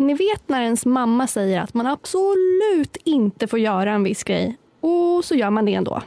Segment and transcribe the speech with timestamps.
[0.00, 4.56] ni vet när ens mamma säger att man absolut inte får göra en viss grej
[4.80, 6.02] och så gör man det ändå.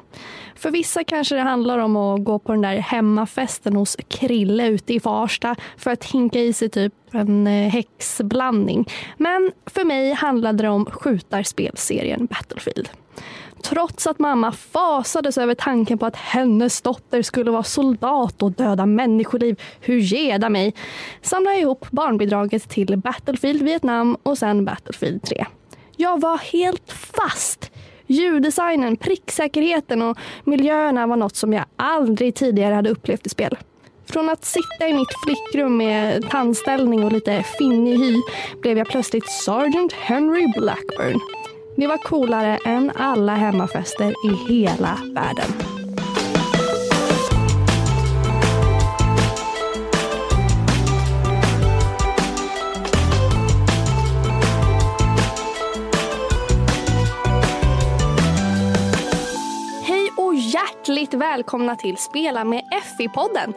[0.55, 4.93] För vissa kanske det handlar om att gå på den där hemmafesten hos Krille ute
[4.93, 8.89] i Farsta för att hinka i sig typ en eh, häxblandning.
[9.17, 12.89] Men för mig handlade det om skjutarspelserien Battlefield.
[13.63, 18.85] Trots att mamma fasades över tanken på att hennes dotter skulle vara soldat och döda
[18.85, 20.73] människoliv, hur geda mig,
[21.21, 25.45] samlade jag ihop barnbidraget till Battlefield Vietnam och sen Battlefield 3.
[25.97, 27.71] Jag var helt fast
[28.07, 33.57] Ljuddesignen, pricksäkerheten och miljöerna var något som jag aldrig tidigare hade upplevt i spel.
[34.05, 38.15] Från att sitta i mitt flickrum med tandställning och lite finnig hy
[38.61, 41.19] blev jag plötsligt Sergeant Henry Blackburn.
[41.75, 45.49] Det var coolare än alla hemmafester i hela världen.
[59.83, 62.63] Hej och hjärtligt välkomna till Spela med
[62.97, 63.53] FI-podden.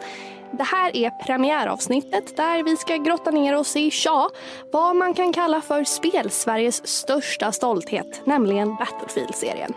[0.52, 4.30] Det här är premiäravsnittet där vi ska grotta ner oss i, ja,
[4.72, 9.72] vad man kan kalla för spel-Sveriges största stolthet, nämligen Battlefield-serien.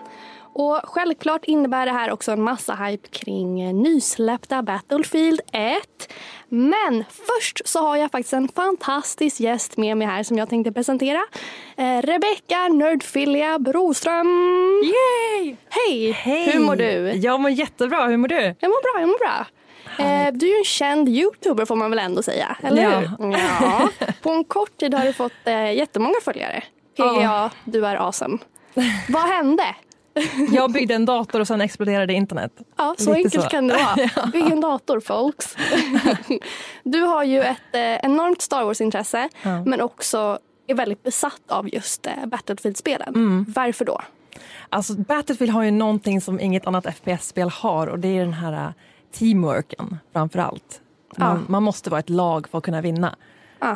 [0.54, 6.14] Och självklart innebär det här också en massa hype kring nysläppta Battlefield 1.
[6.50, 10.72] Men först så har jag faktiskt en fantastisk gäst med mig här som jag tänkte
[10.72, 11.22] presentera.
[11.78, 14.28] Eh, Rebecka Nerdfilia Broström.
[14.84, 15.56] Yay!
[15.70, 16.12] Hej!
[16.12, 16.52] Hej!
[16.52, 17.12] Hur mår du?
[17.14, 18.08] Jag mår jättebra.
[18.08, 18.56] Hur mår du?
[18.60, 19.46] Jag mår bra, jag mår bra.
[20.00, 22.90] Eh, du är ju en känd youtuber får man väl ändå säga, eller ja.
[23.00, 23.32] hur?
[23.62, 23.90] Ja.
[24.22, 26.64] På en kort tid har du fått eh, jättemånga följare.
[26.98, 27.50] PGA, Ja.
[27.66, 28.38] du är awesome.
[29.10, 29.64] Vad hände?
[30.52, 32.52] Jag byggde en dator och sen exploderade internet.
[32.78, 33.50] Ja, så Lite enkelt så.
[33.50, 34.28] kan det vara.
[34.34, 35.58] Bygg en dator folks.
[36.84, 39.64] Du har ju ett eh, enormt Star Wars-intresse Ja.
[39.66, 43.16] men också är väldigt besatt av just eh, Battlefield-spelen.
[43.16, 43.46] Mm.
[43.56, 44.02] Varför då?
[44.70, 48.54] Alltså Battlefield har ju någonting som inget annat FPS-spel har och det är den här
[48.54, 48.70] äh,
[49.12, 50.82] teamworken framför allt.
[51.18, 51.44] Man, Ja.
[51.48, 53.16] man måste vara ett lag för att kunna vinna.
[53.60, 53.76] Ah.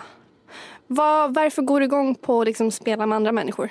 [0.88, 3.70] Vad, varför går du igång på att liksom spela med andra människor?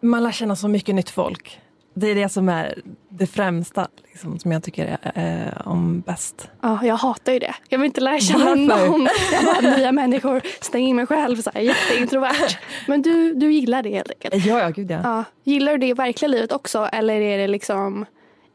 [0.00, 1.60] Man lär känna så mycket nytt folk.
[1.94, 6.48] Det är det som är det främsta liksom, som jag tycker är, eh, om bäst.
[6.60, 7.54] Ja, jag hatar ju det.
[7.68, 9.08] Jag vill inte lära känna någon.
[9.32, 12.58] Jag bara, nya människor, stäng in mig själv, så här, jätteintrovert.
[12.86, 14.44] Men du, du gillar det helt enkelt.
[14.46, 15.00] Ja, ja, gud ja.
[15.02, 15.24] Ja.
[15.44, 18.06] Gillar du det i verkliga livet också eller är det liksom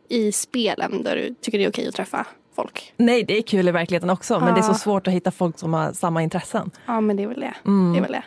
[0.09, 2.25] i spelen där du tycker det är okej att träffa
[2.55, 2.93] folk?
[2.97, 5.59] Nej, det är kul i verkligheten också men det är så svårt att hitta folk
[5.59, 6.71] som har samma intressen.
[6.85, 7.53] Ja, men det är väl det.
[7.65, 7.93] Mm.
[7.93, 8.23] det, är väl det.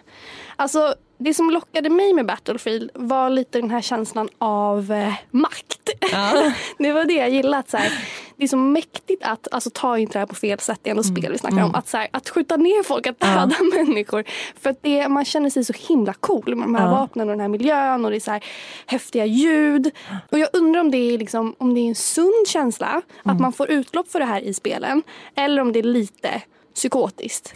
[0.57, 5.73] Alltså, det som lockade mig med Battlefield var lite den här känslan av eh, makt.
[6.13, 6.53] Ja.
[6.79, 7.59] Det var det jag gillade.
[7.59, 7.93] Att, så här,
[8.37, 10.91] det är så mäktigt att, alltså ta inte det här på fel sätt, det är
[10.91, 11.75] ändå spel vi snackar om.
[11.75, 14.25] Att, så här, att skjuta ner folk, att döda människor.
[14.61, 16.91] För att det, man känner sig så himla cool med de här Ja.
[16.91, 18.45] vapnen och den här miljön och det är så här
[18.87, 19.91] häftiga ljud.
[20.33, 23.53] Och jag undrar om det är, liksom, om det är en sund känsla, att man
[23.53, 25.03] får utlopp för det här i spelen.
[25.35, 26.43] Eller om det är lite
[26.75, 27.53] psykotiskt.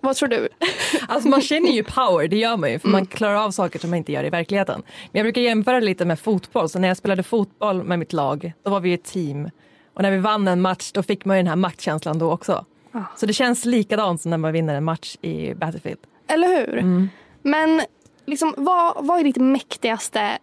[0.00, 0.48] Vad tror du?
[1.08, 2.98] Alltså man känner ju power, det gör man ju för Mm.
[2.98, 4.82] man klarar av saker som man inte gör i verkligheten.
[5.12, 8.52] Men jag brukar jämföra lite med fotboll, så när jag spelade fotboll med mitt lag,
[8.62, 9.50] då var vi ett team.
[9.94, 12.64] Och när vi vann en match, då fick man ju den här maktkänslan då också.
[12.92, 13.02] Ah.
[13.16, 15.98] Så det känns likadant som när man vinner en match i Battlefield.
[16.28, 16.78] Eller hur?
[16.78, 17.08] Mm.
[17.42, 17.82] Men
[18.26, 20.38] liksom, vad, vad är ditt mäktigaste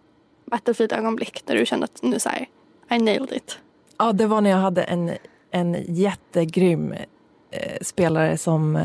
[0.52, 2.46] Battlefield-ögonblick där du kände att nu så här,
[2.92, 3.60] I nailed it?
[3.98, 5.12] Ja, det var när jag hade en,
[5.52, 6.94] en jättegrym
[7.52, 8.84] eh, spelare som eh,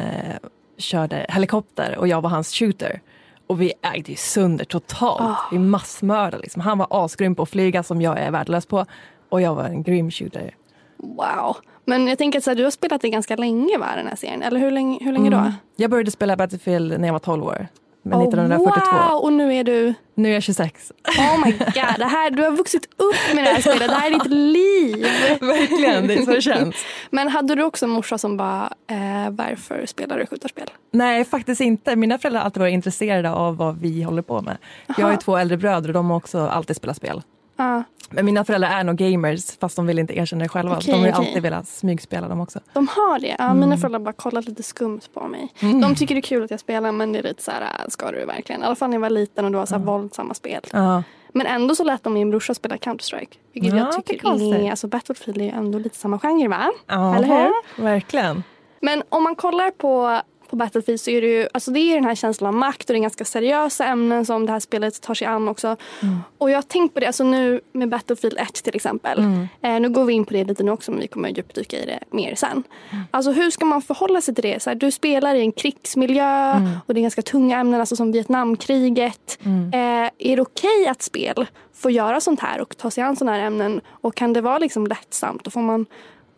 [0.80, 3.00] körde helikopter och jag var hans shooter.
[3.46, 5.20] Och vi ägde ju sönder totalt.
[5.20, 5.48] Ah.
[5.52, 6.62] Vi massmördade liksom.
[6.62, 8.86] Han var asgrym på att flyga som jag är värdelös på.
[9.28, 10.54] Och jag var en grym shooter.
[10.96, 11.56] Wow.
[11.84, 14.16] Men jag tänker att så här, du har spelat det ganska länge va, den här
[14.16, 14.42] serien?
[14.42, 15.36] Eller hur länge, hur länge då?
[15.36, 15.52] Mm.
[15.76, 17.68] Jag började spela Battlefield när jag var 12 år.
[18.02, 18.96] Men Oh, 1942.
[18.96, 19.20] wow!
[19.22, 20.92] Och nu är du, Nu är jag 26.
[21.18, 23.88] oh my god, det här, du har vuxit upp med det här spelet.
[23.88, 25.02] Det här är ditt liv.
[25.40, 26.76] Verkligen, det är så det känns.
[27.10, 30.70] Men hade du också en morsa som bara, eh, varför spelar du skjutarspel?
[30.92, 31.96] Nej, faktiskt inte.
[31.96, 34.56] Mina föräldrar har alltid varit intresserade av vad vi håller på med.
[34.86, 35.20] Jag har ju Aha.
[35.20, 37.22] två äldre bröder och de har också alltid spelat spel.
[37.64, 40.76] Ja, Men mina föräldrar är nog gamers fast de vill inte erkänna det själva.
[40.76, 41.26] Okej, de har ju okej.
[41.28, 42.60] alltid velat smygspela dem också.
[42.72, 43.36] de har det.
[43.38, 43.60] Ja, Mm.
[43.60, 45.48] Mina föräldrar har bara kollat lite skumt på mig.
[45.60, 47.68] De tycker det är kul att jag spelar men det är lite så här, äh,
[47.88, 48.62] ska du verkligen?
[48.62, 50.60] I alla fall när jag var liten och det var så här våldsamma spel.
[50.72, 51.02] Ja.
[51.32, 53.36] Men ändå så lät de min brorsa spela Counter-Strike.
[53.52, 56.70] Vilket Ja, jag tycker är, alltså Battlefield är ju ändå lite samma genre va?
[56.90, 57.82] Aha, Eller hur?
[57.82, 58.42] Verkligen.
[58.80, 62.04] Men om man kollar på på Battlefield så är det ju alltså det är den
[62.04, 65.14] här känslan av makt och det är ganska seriösa ämnen som det här spelet tar
[65.14, 65.76] sig an också.
[66.02, 66.18] Mm.
[66.38, 69.18] Och jag har tänkt på det, alltså nu med Battlefield 1 till exempel.
[69.18, 69.48] Mm.
[69.62, 71.86] Eh, nu går vi in på det lite nu också men vi kommer djupdyka i
[71.86, 72.62] det mer sen.
[72.90, 73.04] Mm.
[73.10, 74.62] Alltså hur ska man förhålla sig till det?
[74.62, 76.70] Så här, du spelar i en krigsmiljö Mm.
[76.86, 79.38] och det är ganska tunga ämnen alltså som Vietnamkriget.
[79.42, 79.70] Mm.
[79.72, 83.36] Eh, är det okej att spel får göra sånt här och ta sig an sådana
[83.36, 83.80] här ämnen?
[83.90, 85.46] Och kan det vara liksom lättsamt?
[85.46, 85.86] Och får man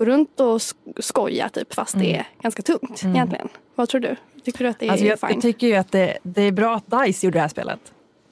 [0.05, 3.49] gå runt och sk- skoja typ fast det är ganska tungt egentligen?
[3.75, 4.17] Vad tror du?
[4.45, 4.93] Tycker du att det är Mm.
[4.93, 5.31] Alltså jag, fine?
[5.31, 7.81] jag tycker ju att det, det är bra att DICE gjorde det här spelet.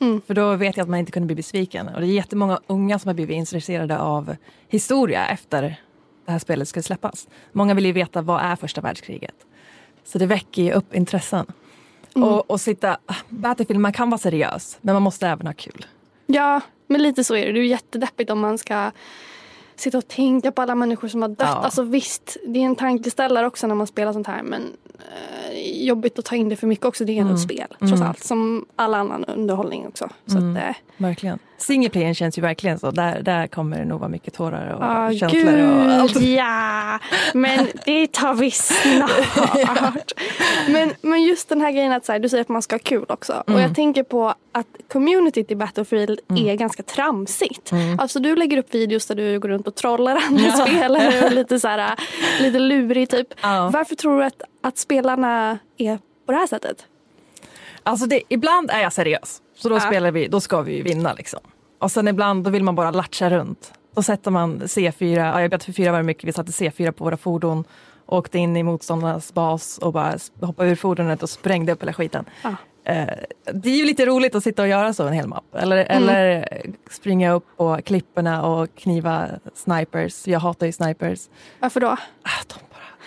[0.00, 0.20] Mm.
[0.26, 1.88] För då vet jag att man inte kunde bli besviken.
[1.88, 4.37] Och det är jättemånga unga som har blivit intresserade av
[4.69, 5.62] historia efter
[6.26, 7.28] det här spelet skulle släppas.
[7.52, 9.34] Många vill ju veta vad är första världskriget.
[10.05, 11.46] Så det väcker ju upp intressen.
[12.17, 12.28] Mm.
[12.28, 15.87] Och, och sitta, Battlefield, man kan vara seriös men man måste även ha kul.
[16.26, 17.52] Ja, men lite så är det.
[17.52, 18.90] Det är jättedeppigt om man ska
[19.81, 21.38] sitta och tänka på alla människor som har dött.
[21.41, 21.47] Ja.
[21.47, 24.62] Alltså visst, det är en tankeställare också när man spelar sånt här men
[24.99, 27.05] eh, jobbigt att ta in det för mycket också.
[27.05, 28.09] Det är ändå ett spel trots Mm.
[28.09, 28.25] allt.
[28.25, 30.09] Som all annan underhållning också.
[30.27, 30.57] Så Mm.
[30.57, 31.39] att, eh, Verkligen.
[31.59, 32.91] Singleplayern känns ju verkligen så.
[32.91, 35.62] Där, där kommer det nog vara mycket tårar och ah, känslor.
[35.87, 36.15] Och allt.
[36.15, 36.99] gud ja!
[37.35, 40.12] Men det tar vi snart.
[40.69, 42.81] men, men just den här grejen att så här, du säger att man ska ha
[42.81, 43.33] kul också.
[43.47, 43.56] Mm.
[43.56, 47.71] Och jag tänker på att communityt i Battlefield är ganska tramsigt.
[47.99, 50.67] Alltså du lägger upp videos där du går runt och trollar andra Ja.
[50.67, 51.95] spelare och lite så här,
[52.41, 53.27] lite lurig typ.
[53.43, 53.71] Ja.
[53.73, 56.87] Varför tror du att, att spelarna är på det här sättet?
[57.83, 59.43] Alltså det, ibland är jag seriös.
[59.55, 59.81] Så då Ja.
[59.81, 61.41] spelar vi, då ska vi ju vinna liksom.
[61.79, 63.73] Och sen ibland då vill man bara latcha runt.
[63.95, 67.05] Då sätter man C4, ja, i Battlefield 4 var det mycket, vi satte C4 på
[67.05, 67.65] våra fordon.
[68.07, 72.25] Åkte in i motståndarnas bas och bara hoppade ur fordonet och sprängde upp hela skiten.
[72.43, 72.55] Ja.
[72.85, 73.09] Eh,
[73.53, 75.55] det är ju lite roligt att sitta och göra så en hel mapp.
[75.55, 76.03] Eller, Mm.
[76.09, 76.47] eller
[76.91, 80.27] springa upp på klipporna och kniva snipers.
[80.27, 81.29] Jag hatar ju snipers.
[81.61, 81.87] Varför då?
[81.89, 81.97] Ah,
[82.49, 82.55] de,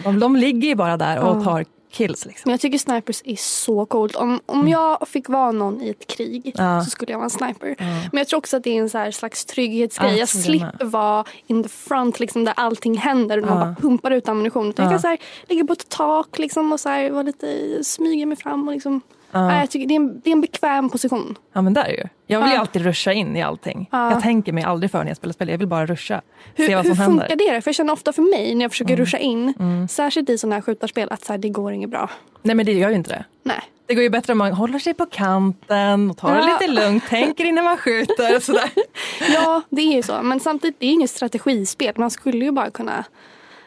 [0.03, 2.25] de, de ligger ju bara där och tar kills.
[2.25, 2.41] Liksom.
[2.49, 4.15] Men jag tycker snipers är så coolt.
[4.15, 6.81] Om, om jag fick vara någon i ett krig Ja.
[6.83, 7.67] så skulle jag vara en sniper.
[7.79, 7.85] Ja.
[7.85, 10.11] Men jag tror också att det är en så slags trygghetsgrej.
[10.11, 14.11] Ja, jag slipper vara in the front liksom, där allting händer och man bara pumpar
[14.11, 14.69] ut ammunition.
[14.69, 14.91] Utan Ja.
[14.91, 15.17] Jag kan så här,
[15.49, 18.67] ligga på ett tak liksom, och så här, vara lite, smyga mig fram.
[18.67, 19.01] Och liksom.
[19.33, 19.59] Ja.
[19.59, 21.35] Jag tycker det, är en, det är en bekväm position.
[21.53, 22.03] Ja men där är ju.
[22.27, 23.89] Jag vill ju alltid ruscha in i allting.
[23.91, 24.11] Ja.
[24.11, 25.49] Jag tänker mig aldrig för när jag spelar spel.
[25.49, 26.21] Jag vill bara ruscha.
[26.55, 27.51] Hur, se vad hur som funkar händer.
[27.53, 27.61] det?
[27.61, 29.87] För jag känner ofta för mig när jag försöker ruscha in, Mm.
[29.87, 32.09] särskilt i sådana här skjutarspel, att så här, det går inget bra.
[32.41, 33.25] Nej men det gör ju inte det.
[33.43, 33.61] Nej.
[33.85, 36.57] Det går ju bättre om man håller sig på kanten och tar det Ja.
[36.59, 38.69] lite lugnt, tänker innan man skjuter och sådär.
[39.33, 40.21] Ja, det är ju så.
[40.23, 41.93] Men samtidigt, det är inget strategispel.
[41.97, 43.03] Man skulle ju bara kunna...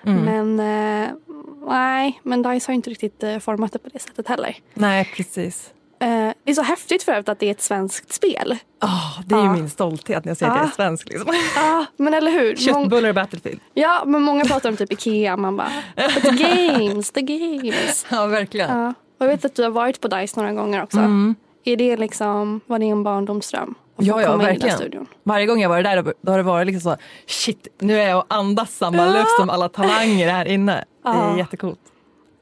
[0.07, 0.25] Mm.
[0.55, 0.61] Men
[1.07, 1.11] eh,
[1.69, 4.57] nej, men DICE har inte riktigt eh, format det på det sättet heller.
[4.75, 5.71] Nej precis.
[6.01, 6.09] Eh,
[6.45, 8.57] det är så häftigt för övrigt att det är ett svenskt spel.
[8.83, 10.71] Oh, det är ju min stolthet när jag säger att jag Ja.
[10.71, 11.09] är svensk.
[11.09, 11.31] Liksom.
[11.57, 12.57] Ah, men eller hur?
[12.57, 13.61] Köttbullar och Battlefield.
[13.75, 15.37] ja, men många pratar om typ Ikea.
[15.37, 18.07] Man bara, but the games, the games.
[18.11, 18.79] Ja verkligen.
[18.79, 18.89] Ja.
[19.19, 20.99] Och jag vet att du har varit på DICE några gånger också.
[20.99, 21.35] Mm.
[21.65, 23.75] Är det liksom, var det en barndomsdröm?
[23.99, 24.77] Ja, ja, verkligen.
[24.77, 25.07] studion?
[25.23, 26.97] Varje gång jag varit där då, har det varit liksom så,
[27.27, 30.73] shit nu är jag och andas samma luft som alla talanger här inne.
[31.03, 31.39] Det är Ja.
[31.39, 31.81] jättecoolt.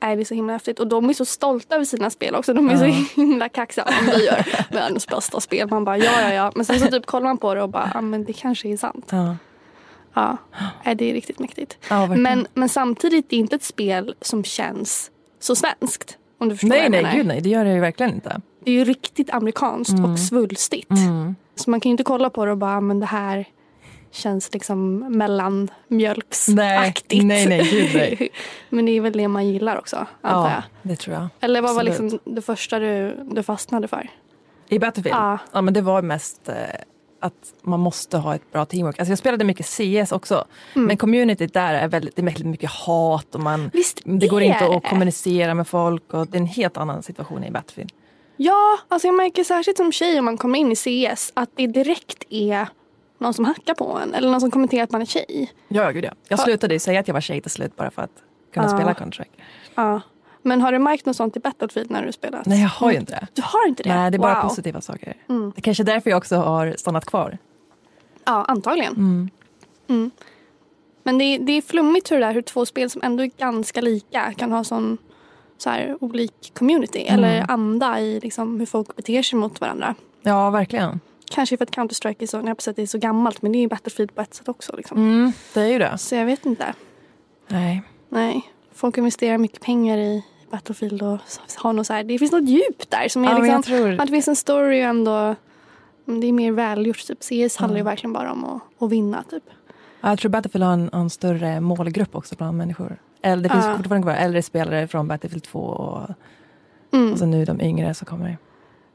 [0.02, 0.80] Nej, det är så himla häftigt.
[0.80, 2.54] Och de är så stolta över sina spel också.
[2.54, 2.84] De är så
[3.20, 3.84] himla kaxiga.
[3.84, 5.68] Om vi gör världens bästa spel.
[5.70, 6.52] Man bara ja, ja, ja.
[6.54, 8.76] Men sen så typ kollar man på det och bara, ja men det kanske är
[8.76, 9.08] sant.
[9.10, 9.36] Ja,
[10.84, 11.78] Ja, det är riktigt mäktigt.
[11.88, 12.06] ja.
[12.06, 15.10] Men, men samtidigt, det är inte ett spel som känns
[15.40, 16.18] så svenskt.
[16.38, 17.16] Om du förstår vad nej jag nej menar.
[17.16, 18.40] gud nej, det gör det ju verkligen inte.
[18.64, 20.90] Det är ju riktigt amerikanskt och svulstigt.
[20.90, 21.34] Mm.
[21.54, 23.44] Så man kan ju inte kolla på det och bara, men det här
[24.10, 27.24] känns liksom mellanmjölksaktigt.
[27.24, 28.28] Nej, nej, nej, gud, nej.
[28.68, 30.50] men det är väl det man gillar också, antar jag.
[30.50, 31.28] Ja, det tror jag.
[31.40, 32.12] Eller vad var Absolut.
[32.12, 34.08] liksom det första du, du fastnade för?
[34.68, 35.16] I Battlefield?
[35.16, 35.38] Ja.
[35.52, 35.60] Ja.
[35.60, 36.54] men det var mest eh,
[37.20, 37.32] att
[37.62, 38.98] man måste ha ett bra teamwork.
[38.98, 40.44] Alltså jag spelade mycket CS också.
[40.74, 40.86] Mm.
[40.86, 44.42] Men communityt där är väldigt, det är väldigt mycket hat och man, Visst det går
[44.42, 47.92] inte att kommunicera med folk och det är en helt annan situation i Battlefield.
[48.36, 51.66] Ja, alltså jag märker särskilt som tjej om man kommer in i CS att det
[51.66, 52.68] direkt är
[53.18, 55.52] någon som hackar på en eller någon som kommenterar att man är tjej.
[55.68, 56.10] Ja, gud ja.
[56.28, 58.22] Jag slutade ju säga att jag var tjej till slut bara för att
[58.54, 58.76] kunna Ja.
[58.76, 59.42] spela Counter-Strike.
[59.74, 60.00] Ja.
[60.42, 62.46] Men har du märkt något sånt i Battlefield när du spelat?
[62.46, 63.26] Nej, jag har ju inte det.
[63.34, 63.94] Du har inte det?
[63.94, 64.48] Nej, det är bara wow.
[64.48, 65.14] positiva saker.
[65.28, 65.52] Mm.
[65.54, 67.38] Det är kanske är därför jag också har stannat kvar.
[68.24, 68.92] Ja, antagligen.
[68.92, 69.30] Mm.
[69.88, 70.10] Mm.
[71.02, 73.30] Men det är, det är flummigt hur det där hur två spel som ändå är
[73.38, 74.98] ganska lika kan ha sån
[75.58, 77.14] så här, olik community Mm.
[77.24, 79.94] eller anda i liksom, hur folk beter sig mot varandra.
[80.22, 81.00] Ja, verkligen.
[81.30, 83.60] Kanske för att Counter-Strike är så, jag på det är så gammalt men det är
[83.60, 84.76] ju Battlefield på ett sätt också.
[84.76, 84.98] Liksom.
[84.98, 85.98] Mm, det är ju det.
[85.98, 86.74] Så jag vet inte.
[87.48, 87.82] Nej.
[88.08, 88.42] Nej,
[88.74, 91.18] folk investerar mycket pengar i Battlefield och
[91.56, 93.92] har något så här, det finns något djup där som är Ja, liksom, tror...
[93.92, 95.34] att det finns en story och ändå
[96.04, 97.06] men det är mer välgjort.
[97.06, 97.18] Typ.
[97.22, 99.22] CS handlar ju verkligen bara om att, att vinna.
[99.30, 99.42] Typ.
[100.00, 102.96] Ja, Jag tror Battlefield har en, en större målgrupp också bland människor.
[103.24, 103.76] Eller, det finns Ja.
[103.76, 106.08] fortfarande kvar äldre spelare från Battlefield 2 och
[106.92, 107.12] Mm.
[107.12, 108.38] Och så nu de yngre så kommer.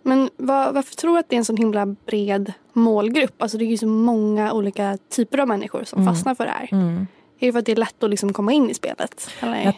[0.03, 3.41] Men var, varför tror du att det är en sån himla bred målgrupp?
[3.41, 6.13] Alltså det är ju så många olika typer av människor som Mm.
[6.13, 6.69] fastnar för det här.
[6.71, 7.07] Mm.
[7.39, 9.29] Är det för att det är lätt att liksom komma in i spelet?
[9.39, 9.63] Eller?
[9.63, 9.73] Jag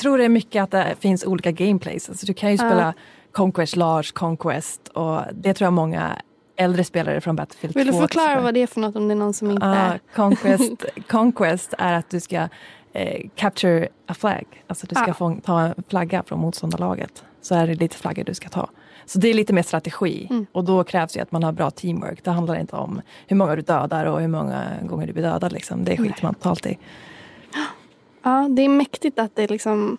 [0.00, 2.08] tror det är mycket att det finns olika gameplays.
[2.08, 2.94] Alltså du kan ju spela
[3.32, 6.16] Conquest, Large Conquest och det tror jag många
[6.56, 9.14] äldre spelare från Battlefield 2 Vill du förklara vad det är för något om det
[9.14, 9.66] är någon som inte...
[9.66, 12.48] Ja, conquest, conquest är att du ska
[12.92, 14.44] eh, capture a flag.
[14.66, 15.14] Alltså du ska Ah.
[15.14, 17.24] få ta en flagga från motståndarlaget.
[17.40, 18.68] Så är det lite flaggor du ska ta.
[19.06, 20.46] Så det är lite mer strategi Mm.
[20.52, 22.24] och då krävs ju att man har bra teamwork.
[22.24, 25.52] Det handlar inte om hur många du dödar och hur många gånger du blir dödad.
[25.52, 25.84] Liksom.
[25.84, 26.78] Det skiter man totalt i.
[28.22, 29.98] Ja, det är mäktigt att det liksom...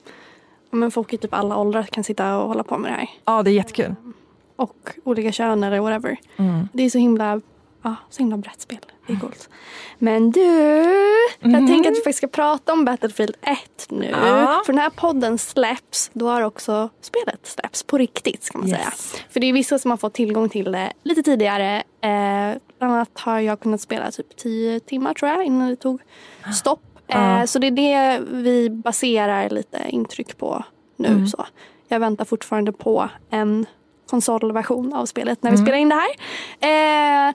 [0.72, 3.10] Men folk i typ alla åldrar kan sitta och hålla på med det här.
[3.26, 3.96] Ja, det är jättekul.
[4.56, 6.18] Och olika kön eller whatever.
[6.38, 6.68] Mm.
[6.74, 7.42] Det är så himla,
[7.84, 8.78] ja, så himla brett spel.
[9.08, 9.50] Det är coolt.
[9.98, 10.42] Men du,
[11.40, 11.68] jag Mhm.
[11.68, 13.60] tänker att vi faktiskt ska prata om Battlefield 1
[13.90, 14.10] nu.
[14.22, 14.62] Ja.
[14.66, 18.78] För när podden släpps, då har också spelet släppts på riktigt ska man Yes.
[18.80, 19.24] säga.
[19.30, 21.76] För det är vissa som har fått tillgång till det lite tidigare.
[22.02, 26.02] Eh, bland annat har jag kunnat spela typ 10 timmar tror jag innan det tog
[26.56, 26.82] stopp.
[27.08, 27.40] Ja.
[27.40, 30.64] Eh, så det är det vi baserar lite intryck på
[30.98, 31.08] nu.
[31.08, 31.28] Mm.
[31.28, 31.46] Så.
[31.88, 33.66] Jag väntar fortfarande på en
[34.10, 35.66] konsolversion av spelet när vi Mm.
[35.66, 35.96] spelar in det
[36.60, 37.28] här.
[37.30, 37.34] Eh,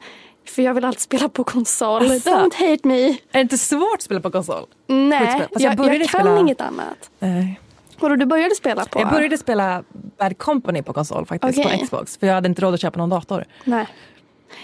[0.50, 2.02] för jag vill alltid spela på konsol.
[2.06, 2.30] Asså.
[2.30, 3.08] Don't hate me.
[3.08, 4.66] Är det inte svårt att spela på konsol?
[4.86, 7.10] Nej, jag jag, jag, kan spela- inget annat.
[7.18, 7.60] Nej.
[8.00, 9.00] Vadå, du började spela på?
[9.00, 9.82] Jag började spela
[10.18, 11.78] Bad Company på konsol faktiskt, Okej.
[11.78, 12.16] på Xbox.
[12.16, 13.44] För jag hade inte råd att köpa någon dator.
[13.64, 13.86] Nej.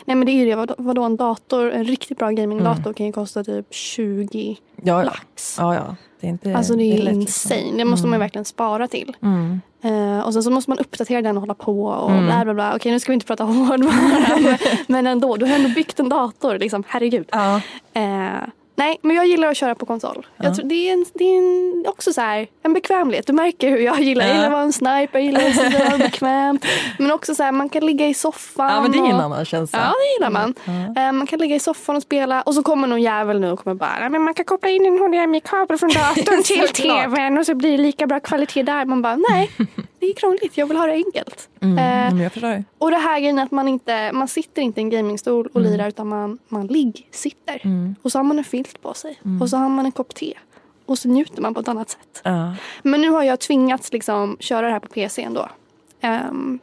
[0.04, 0.74] Nej men det är ju det.
[0.78, 2.94] Vadå, en dator, en riktigt bra gamingdator Mm.
[2.94, 5.02] kan ju kosta typ 20 Ja, ja.
[5.02, 5.56] lax.
[5.60, 5.96] ja, ja.
[6.20, 7.60] Det är inte Alltså det är ju billigt, insane.
[7.60, 7.78] liksom.
[7.78, 8.20] Det måste man Mm.
[8.20, 9.16] verkligen spara till.
[9.22, 9.60] Mm.
[9.82, 12.26] Eh, och sen så måste man uppdatera den och hålla på och Mm.
[12.26, 12.76] bla bla bla.
[12.76, 15.36] Okej nu ska vi inte prata hårdvara men- men ändå.
[15.36, 16.84] Du har ändå byggt en dator liksom.
[16.88, 17.28] Herregud.
[17.32, 17.60] Ja.
[17.92, 20.26] Eh, nej men jag gillar att köra på konsol.
[20.36, 20.44] Ja.
[20.44, 23.26] Jag tror, det är, en, det är en, också så här, en bekvämlighet.
[23.26, 24.24] Du märker hur jag gillar.
[24.26, 24.34] Jag Ja.
[24.34, 26.64] gillar att vara en sniper, jag gillar att där bekvämt.
[26.98, 28.70] Men också så här, man kan ligga i soffan.
[28.72, 29.78] ja, men det en och, annan känsla.
[29.78, 30.54] Ja det gillar man.
[30.94, 31.02] Ja.
[31.02, 33.58] Eh, man kan ligga i soffan och spela och så kommer någon jävel nu och
[33.64, 37.46] kommer bara "Nej, men man kan koppla in en HDMI-kabel från datorn till tvn och
[37.46, 38.84] så blir det lika bra kvalitet där.
[38.84, 39.50] Man bara nej,
[40.06, 40.56] det är krångligt.
[40.58, 41.48] Jag vill ha det enkelt.
[41.60, 41.78] Mm.
[42.16, 42.64] Eh, jag förstår.
[42.78, 45.72] och det här grejen att man inte, man sitter inte i en gamingstol och Mm.
[45.72, 47.60] lirar utan man, man ligg-sitter.
[47.64, 47.94] Mm.
[48.02, 49.42] Och så har man en filt på sig Mm.
[49.42, 50.34] och så har man en kopp te.
[50.86, 52.20] Och så njuter man på ett annat sätt.
[52.22, 52.54] Ja.
[52.82, 55.48] Men nu har jag tvingats liksom köra det här på PC ändå.
[56.00, 56.58] Ehm,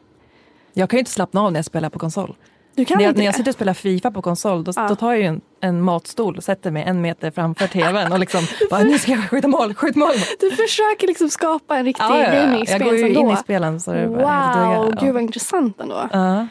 [0.74, 2.36] Jag kan ju inte slappna av när jag spelar på konsol.
[2.75, 4.88] Du kan När jag, när jag sitter och spelar Fifa på konsol då, Ja.
[4.88, 8.20] då tar jag ju en, en matstol och sätter mig en meter framför tvn och
[8.20, 10.12] liksom bara, nu ska jag skjuta mål, skjut mål.
[10.40, 12.34] Du försöker liksom skapa en riktig Ja, ja, ja.
[12.34, 13.34] Jag gaming-experience går ju in ändå.
[13.34, 15.01] i spelen så det är bara Wow, dugga.
[15.06, 16.10] gud vad intressant ändå.
[16.12, 16.48] Ja.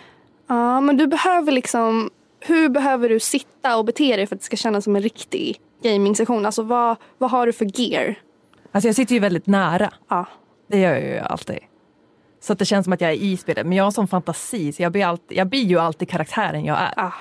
[0.48, 2.10] Ja, men du behöver liksom,
[2.40, 5.56] hur behöver du sitta och bete dig för att det ska kännas som en riktig
[5.82, 6.46] gaming-session?
[6.46, 8.14] Alltså vad, vad har du för gear?
[8.72, 9.90] Alltså jag sitter ju väldigt nära.
[10.08, 10.26] Ja.
[10.68, 11.58] Det gör jag ju alltid.
[12.40, 13.66] Så att det känns som att jag är i spelet.
[13.66, 16.78] Men jag har sån fantasi så jag blir, alltid, jag blir ju alltid karaktären jag
[16.78, 16.92] är.
[16.96, 17.12] Ah.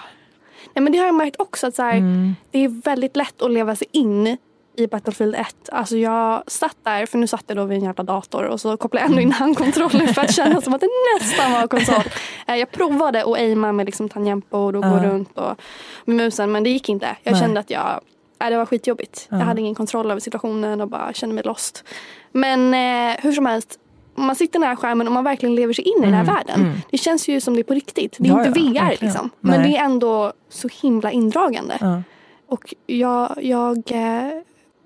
[0.73, 2.35] Nej, men det har jag märkt också att så här, Mm.
[2.51, 4.37] det är väldigt lätt att leva sig in
[4.77, 5.69] i Battlefield 1.
[5.71, 8.77] Alltså jag satt där, för nu satt jag då vid en jävla dator och så
[8.77, 10.87] kopplade jag ändå in handkontrollen för att känna som att det
[11.19, 12.03] nästan var konsol.
[12.47, 15.03] Eh, Jag provade att aima med liksom tangentbord och gå Ja.
[15.03, 15.61] runt och
[16.05, 17.15] med musen men det gick inte.
[17.23, 17.41] Jag Nej.
[17.41, 18.01] kände att jag,
[18.39, 19.27] nej, det var skitjobbigt.
[19.31, 19.37] Ja.
[19.37, 21.83] Jag hade ingen kontroll över situationen och bara kände mig lost.
[22.31, 23.79] Men eh, hur som helst,
[24.25, 26.61] man sitter nära skärmen och man verkligen lever sig in i den här Mm, världen.
[26.61, 26.77] mm.
[26.91, 28.15] Det känns ju som det är på riktigt.
[28.19, 29.11] Det är Ja, inte ja, VR verkligen.
[29.13, 29.29] liksom.
[29.39, 31.77] Men det är ändå så himla indragande.
[31.81, 32.01] Ja.
[32.47, 34.29] Och jag, jag eh,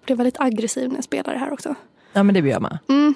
[0.06, 1.76] blev väldigt aggressiv när jag spelade det här också.
[2.14, 2.78] ja men det blir jag med.
[2.90, 3.14] Mm.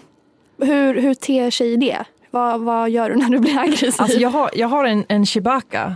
[0.62, 1.98] Hur, hur ter sig det?
[2.32, 3.94] Vad, vad gör du när du blir aggressiv?
[3.98, 5.96] Alltså jag har, jag har en, en Chewbacca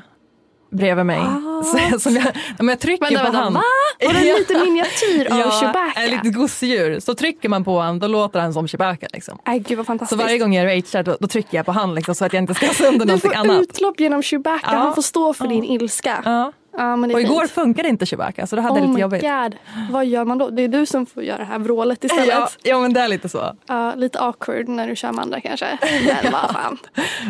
[0.71, 1.19] bredvid mig.
[1.19, 1.63] Ah.
[1.91, 2.25] Så, som jag,
[2.59, 3.53] men jag trycker Vänta, på vänta, han.
[3.53, 3.61] va?
[4.05, 6.01] Var det en liten miniatyr av ja, Chewbacca?
[6.03, 6.99] ett litet gosedjur.
[6.99, 9.07] Så trycker man på han då låter han som Chewbacca.
[9.13, 9.37] Liksom.
[9.47, 10.21] Nej, gud vad Så fantastiskt.
[10.21, 12.53] varje gång jag ragear då, då trycker jag på han liksom, så att jag inte
[12.53, 13.61] ska sönder du någonting får annat.
[13.61, 14.69] utlopp genom Chewbacca.
[14.71, 14.77] Ja.
[14.77, 15.49] Han får stå för Ja.
[15.49, 16.21] din ilska.
[16.25, 16.51] Ja.
[16.77, 17.51] Ja, men det är Och igår fint.
[17.51, 19.21] funkade inte Chewbacca så då hade Oh lite jobbigt.
[19.21, 19.55] god.
[19.89, 20.49] Vad gör man då?
[20.49, 22.27] Det är du som får göra det här vrålet istället.
[22.27, 23.55] Ja, ja men det är lite så.
[23.67, 25.77] Ja, lite awkward när du kör med andra kanske.
[26.23, 26.77] Men vad fan.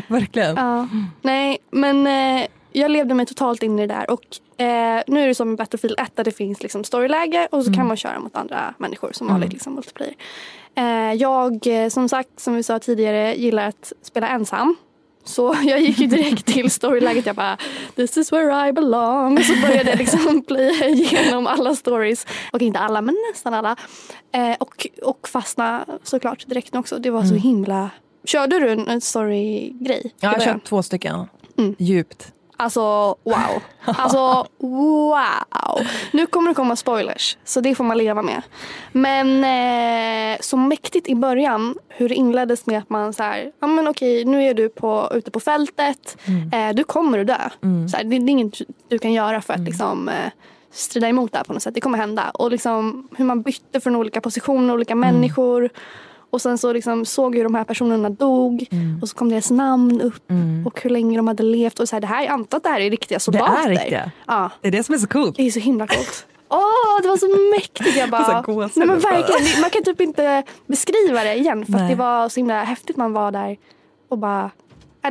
[0.08, 0.56] Verkligen.
[0.56, 0.88] Ja.
[1.22, 4.10] Nej, men eh, jag levde mig totalt in i det där.
[4.10, 4.24] Och
[4.66, 7.68] eh, nu är det som i Battlefield 1 där det finns liksom storyläge och så
[7.68, 7.78] Mm.
[7.78, 9.34] kan man köra mot andra människor som Mm.
[9.34, 10.14] vanligt liksom multiplayer.
[10.76, 14.76] Eh, jag, eh, som sagt, som vi sa tidigare, gillar att spela ensam.
[15.24, 17.26] Så jag gick ju direkt till storyläget.
[17.26, 17.58] Jag bara,
[17.96, 19.38] this is where I belong.
[19.38, 22.26] Och så började jag liksom playa igenom alla stories.
[22.54, 23.76] Och inte alla, men nästan alla.
[24.34, 26.98] Eh, och, och fastna såklart direkt också.
[27.00, 27.42] Det var så Mm.
[27.42, 27.90] himla...
[28.26, 30.02] Körde du en, story-grej?
[30.04, 31.26] Ja, jag har kört två stycken.
[31.58, 31.76] Mm.
[31.80, 32.32] Djupt.
[32.62, 33.62] Alltså wow.
[33.86, 35.88] Alltså wow.
[36.12, 38.42] Nu kommer det komma spoilers så det får man leva med.
[38.92, 43.68] Men eh, så mäktigt i början hur det inleddes med att man så här, ja
[43.68, 46.18] men okej nu är du på, ute på fältet,
[46.54, 47.50] eh, du kommer att dö.
[47.92, 50.32] Så här, det, det är inget du kan göra för att liksom eh,
[50.72, 51.74] strida emot det här på något sätt.
[51.74, 52.30] Det kommer hända.
[52.34, 55.70] Och liksom hur man bytte från olika positioner, olika människor.
[56.32, 58.66] Och sen så liksom såg hur de här personerna dog
[59.02, 60.24] och så kom deras namn upp
[60.66, 61.80] och hur länge de hade levt.
[61.80, 63.70] Och så här, det här, jag antar att det här är riktiga soldater.
[63.70, 64.12] riktiga.
[64.28, 65.36] Ja, Det är det som är så coolt.
[65.38, 66.26] det är så himla coolt.
[66.50, 67.98] Åh, det var så mäktigt.
[67.98, 68.42] Jag bara,
[68.76, 72.40] nej men verkligen, det- man kan typ inte beskriva det igen för det var så
[72.40, 72.98] himla häftigt.
[72.98, 73.58] Man var där
[74.10, 74.50] och bara,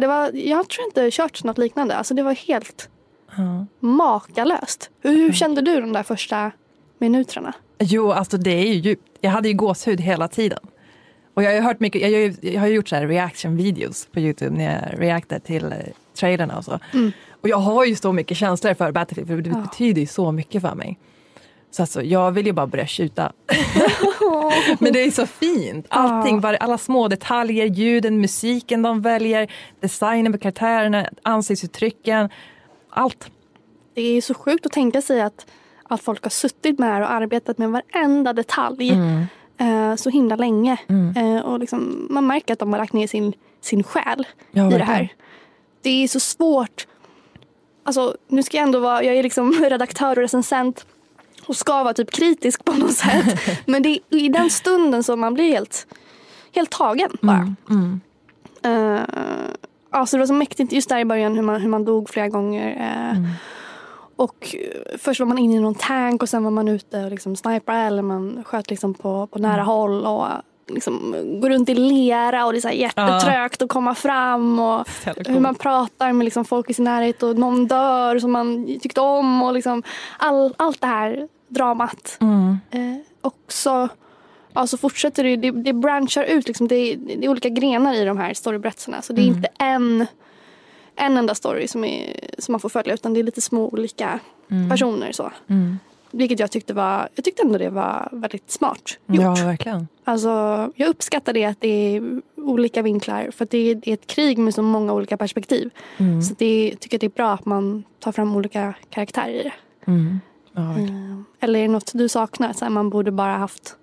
[0.00, 1.96] det var, jag tror inte kört något liknande.
[1.96, 2.88] Alltså det var helt
[3.36, 3.66] Ja.
[3.80, 4.90] makalöst.
[5.00, 6.50] Hur, hur kände du de där första
[6.98, 7.52] minuterna?
[7.78, 9.02] Jo, alltså det är ju djupt.
[9.20, 10.58] Jag hade ju gåshud hela tiden.
[11.40, 14.20] Och jag har hört mycket, jag, ju- jag har gjort så här reaction videos på
[14.20, 15.72] Youtube när jag reactar till eh,
[16.14, 16.78] trailerna och så.
[17.40, 19.60] Och jag har ju så mycket känslor för Battlefield för det Mm.
[19.60, 19.66] Ja.
[19.70, 20.98] betyder ju så mycket för mig.
[21.70, 23.32] Så alltså, jag vill ju bara börja skjuta.
[24.78, 25.86] Men det är så fint.
[25.88, 32.28] Allting, var, alla små detaljer, ljuden, musiken de väljer, designen på karaktärerna, ansiktsuttrycken.
[32.90, 33.30] Allt.
[33.94, 35.46] Det är så sjukt att tänka sig att,
[35.84, 38.92] att folk har suttit med och arbetat med varenda detalj
[39.60, 40.76] eh, så himla länge.
[41.16, 44.78] Eh, och liksom, man märker att de har lagt ner sin, sin själ Ja, i
[44.78, 45.08] det här.
[45.82, 46.86] Det är så svårt.
[47.82, 50.86] Alltså, nu ska jag ändå vara, jag är liksom redaktör och recensent
[51.46, 53.40] och ska vara typ kritisk på något sätt.
[53.66, 55.86] Men det är i den stunden som man blir helt,
[56.54, 57.54] helt tagen bara.
[57.70, 58.00] Mm.
[58.66, 59.00] Uh,
[59.90, 62.28] alltså det var så mäktigt just där i början hur man, hur man dog flera
[62.28, 62.68] gånger.
[62.76, 63.30] eh, Mm.
[64.20, 67.10] Och eh, först var man inne i någon tank och sen var man ute och
[67.10, 69.50] liksom snipra eller man sköt liksom på, på Mm.
[69.50, 70.26] nära håll och
[70.68, 74.88] liksom går runt i lera och det är så här jättetrögt att komma fram och
[75.26, 79.00] hur man pratar med liksom folk i sin närhet och någon dör som man tyckte
[79.00, 79.82] om och liksom
[80.18, 82.18] all, allt det här dramat.
[82.20, 82.58] Mm.
[82.70, 83.88] Eh, och så,
[84.52, 86.48] ja, så fortsätter det, det, det branchar ut.
[86.48, 89.02] Liksom, det, det är olika grenar i de här storyberättelserna.
[89.02, 89.36] Så det är Mm.
[89.36, 90.06] inte en,
[90.96, 94.20] en enda story som, är, som man får följa utan det är lite små olika
[94.70, 95.12] personer.
[95.12, 95.32] Så.
[95.46, 95.78] Mm.
[96.10, 99.22] Vilket jag tyckte var, jag tyckte ändå det var väldigt smart gjort.
[99.22, 99.88] Ja, verkligen.
[100.04, 100.28] Alltså,
[100.76, 104.06] jag uppskattar det att det är olika vinklar för att det är, det är ett
[104.06, 105.70] krig med så många olika perspektiv.
[105.96, 106.22] Mm.
[106.22, 109.52] Så det, jag tycker det är bra att man tar fram olika karaktärer i det.
[109.86, 110.20] Mm.
[110.52, 110.60] Ja.
[110.78, 112.52] Eh, Eller är det något du saknar?
[112.52, 113.76] Så här, man borde bara haft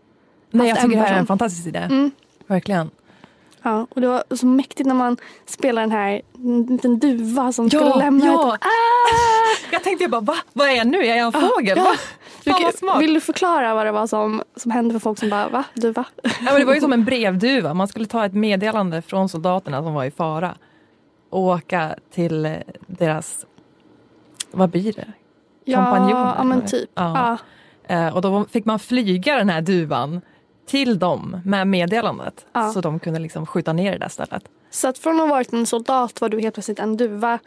[0.52, 1.80] Nej, jag haft tycker det här är en fantastisk idé.
[1.80, 2.12] Mm.
[2.48, 2.89] Verkligen.
[3.62, 7.70] Ja, och det var så mäktigt när man spelar den här en liten duva som
[7.70, 8.56] skulle lämna ja.
[8.56, 8.62] ett...
[8.62, 9.72] Ah!
[9.72, 10.36] Jag tänkte bara, va?
[10.54, 10.98] Vad är jag nu?
[10.98, 11.78] Är jag en fågel?
[11.78, 11.84] ja.
[11.84, 11.96] Va?
[12.43, 15.30] Du, Fan vad vill du förklara vad det var som, som hände för folk som
[15.30, 15.63] bara, va?
[15.74, 16.06] Duva?
[16.24, 17.74] Ja, men det var ju som en brevduva.
[17.74, 20.56] Man skulle ta ett meddelande från soldaterna som var i fara
[21.30, 22.54] och åka till eh,
[22.88, 23.46] deras,
[24.52, 25.08] vad blir det?
[25.76, 26.89] Kompanjoner, Ja, ja men typ.
[26.93, 27.38] Ja.
[27.88, 27.96] Ja.
[27.96, 30.22] Eh, och då fick man flyga den här duvan
[30.68, 32.46] till dem med meddelandet.
[32.54, 32.72] Ja.
[32.72, 34.44] Så de kunde liksom skjuta ner det där stället.
[34.72, 37.40] Så att från att ha varit en soldat var du helt plötsligt en duva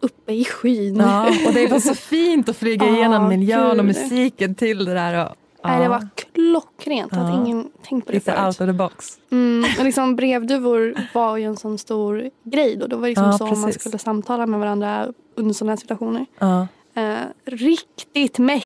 [0.00, 0.96] uppe i skyn.
[0.96, 5.26] Ja, och det var så fint att flyga igenom miljön och musiken till det där.
[5.26, 7.12] Och, Nej, det var klockrent.
[7.12, 7.18] Ja.
[7.18, 8.46] hade ingen tänkt på det lite förut.
[8.46, 9.18] out of the box.
[9.30, 12.86] Mm, men liksom brevduvor var ju en sån stor grej då.
[12.86, 13.80] Det var liksom Ja, så man precis.
[13.82, 16.26] skulle samtala med varandra under sådana här situationer.
[16.38, 16.66] Ja.
[16.94, 18.65] Eh, riktigt mäktigt.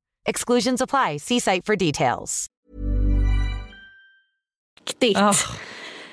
[0.29, 1.19] Exclusions apply.
[1.19, 2.47] See site for details.
[4.99, 5.33] Ja.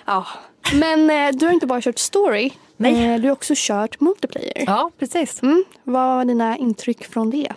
[0.06, 0.26] Ja.
[0.74, 2.50] Men eh, du har inte bara kört story.
[2.76, 3.04] Nej.
[3.14, 4.64] Eh, du har också kört multiplayer.
[4.66, 5.42] ja, precis.
[5.42, 5.64] Mm.
[5.84, 7.52] Vad var dina intryck från det?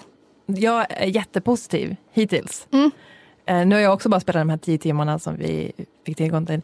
[0.45, 2.67] Jag är jättepositiv hittills.
[2.71, 2.91] Mm.
[3.45, 5.71] Eh, nu har jag också bara spelat de här tio timmarna som vi
[6.05, 6.61] fick tillgång till.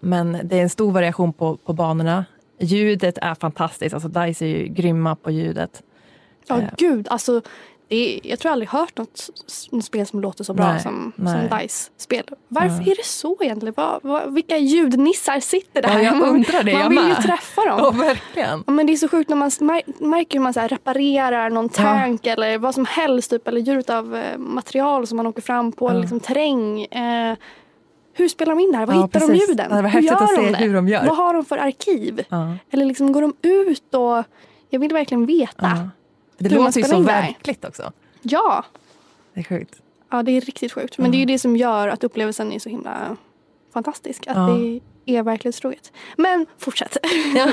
[0.00, 2.24] Men det är en stor variation på, på banorna.
[2.60, 3.94] Ljudet är fantastiskt.
[3.94, 5.82] Alltså DICE är ju grymma på ljudet.
[6.46, 6.68] Ja, Eh.
[6.78, 7.08] gud.
[7.10, 7.42] Alltså,
[7.92, 9.30] det är, jag tror jag aldrig hört något
[9.84, 11.48] spel som låter så bra Nej, som, nej.
[11.48, 12.24] som DICE-spel.
[12.48, 12.92] Varför Ja.
[12.92, 13.74] är det så egentligen?
[13.76, 15.88] Vad, vad, vilka ljudnissar sitter där?
[15.98, 17.22] Ja, jag man, undrar det, man jag vill ju med.
[17.22, 17.78] träffa dem.
[17.78, 18.64] Ja, verkligen.
[18.66, 21.68] Ja, men det är så sjukt när man mär- märker hur man så reparerar någon
[21.68, 23.30] tank eller vad som helst.
[23.30, 25.88] Typ, eller djur av eh, material som man åker fram på.
[25.88, 25.92] Ja.
[25.98, 26.82] liksom terräng.
[26.84, 27.36] Eh,
[28.14, 28.86] hur spelar de in det här?
[28.86, 29.48] Var Ja, hittar de precis.
[29.48, 29.66] ljuden?
[29.70, 30.56] Ja, det var hur gör att de se det?
[30.56, 31.06] hur de gör.
[31.06, 32.24] Vad har de för arkiv?
[32.28, 32.54] Ja.
[32.70, 34.24] Eller liksom går de ut och
[34.70, 35.88] jag vill verkligen veta.
[36.38, 37.92] Det Hur man låter ju så verkligt också.
[38.22, 38.64] Ja,
[39.34, 39.82] Det är sjukt.
[40.10, 40.98] ja, det är riktigt sjukt.
[40.98, 43.16] Men det är ju det som gör att upplevelsen är så himla
[43.72, 44.26] fantastisk.
[44.26, 44.46] Att Ja.
[44.46, 44.80] det
[45.18, 45.92] är verklighetstroget.
[46.16, 46.96] Men fortsätt.
[47.36, 47.48] Ja.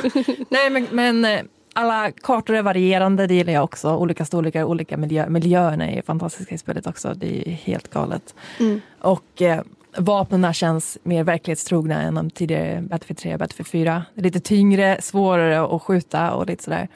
[0.50, 1.42] Nej men, men eh,
[1.74, 3.96] alla kartor är varierande, det gillar jag också.
[3.96, 7.14] Olika storlekar, olika miljö, miljöerna är fantastiska i spelet också.
[7.14, 8.36] Det är helt galet.
[8.60, 8.82] Mm.
[9.00, 9.62] Och eh,
[9.98, 14.04] vapnen känns mer verklighetstrogna än de tidigare Battlefield 3 och Battlefield 4.
[14.14, 16.88] Det är lite tyngre, svårare att skjuta och lite sådär.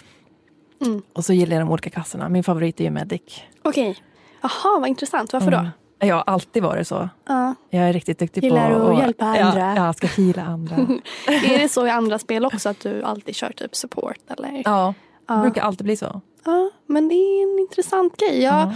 [0.85, 1.01] Mm.
[1.13, 2.29] Och så gillar jag de olika klasserna.
[2.29, 3.41] Min favorit är ju Medic.
[3.63, 3.97] Okej.
[4.41, 5.33] Jaha, vad intressant.
[5.33, 5.57] Varför då?
[5.57, 5.69] Mm.
[5.99, 7.09] Jag har alltid varit så.
[7.27, 7.55] Ja.
[7.69, 9.59] Jag är riktigt duktig Gillar på att hjälpa andra.
[9.75, 10.75] Ja, jag ska heala andra.
[11.27, 14.17] Är det så i andra spel också att du alltid kör typ support?
[14.37, 14.61] Eller?
[14.65, 14.93] ja,
[15.27, 15.41] det Ja.
[15.41, 16.21] brukar alltid bli så.
[16.45, 18.43] Ja, men det är en intressant grej.
[18.43, 18.73] Jag, Ja.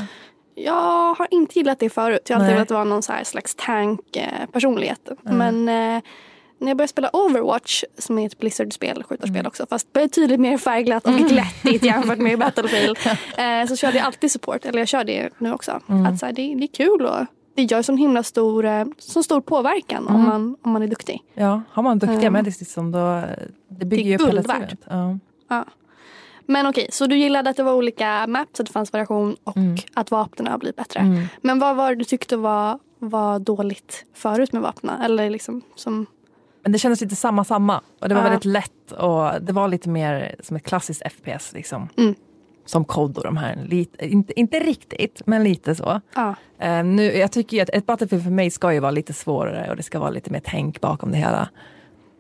[0.55, 2.29] jag har inte gillat det förut.
[2.29, 5.09] Jag har alltid velat vara någon så här slags tank-personlighet.
[5.21, 6.01] Men eh,
[6.59, 9.47] när jag började spela Overwatch, som är ett Blizzard-spel, skjutarspel Mm.
[9.47, 12.97] också, fast betydligt mer färgglatt och glättigt jämfört med Battlefield,
[13.37, 14.65] eh, så körde jag alltid support.
[14.65, 15.79] Eller jag kör det nu också.
[15.89, 16.05] Mm.
[16.05, 19.23] Att så här, det, det är kul och det gör sån himla stor, eh, så
[19.23, 20.27] stor påverkan om, Mm.
[20.27, 21.21] man, om man är duktig.
[21.33, 22.29] Ja, har man duktiga Ja.
[22.31, 23.23] medics liksom, då
[23.69, 24.45] det bygger Det ju värt.
[24.45, 24.79] spelet.
[24.89, 25.17] Ja.
[25.49, 25.65] Ja.
[26.49, 29.57] Men okej, så du gillade att det var olika maps, att det fanns variation och
[29.57, 29.77] Mm.
[29.93, 30.99] att vapnen har blivit bättre.
[30.99, 31.23] Mm.
[31.41, 35.01] Men vad var det du tyckte var, var dåligt förut med vapnen?
[35.01, 36.05] Eller liksom som...
[36.67, 37.81] Men det kändes lite samma samma.
[38.01, 38.29] Och det var Ja.
[38.29, 41.53] väldigt lätt och det var lite mer som ett klassiskt FPS.
[41.53, 41.89] Liksom.
[41.97, 42.15] Mm.
[42.65, 43.65] Som COD och de här.
[43.67, 46.01] Lite, inte, inte riktigt, men lite så.
[46.15, 46.35] Ja.
[46.59, 49.69] Eh, nu, jag tycker ju att ett Battlefield för mig ska ju vara lite svårare
[49.69, 51.49] och det ska vara lite mer tänk bakom det hela.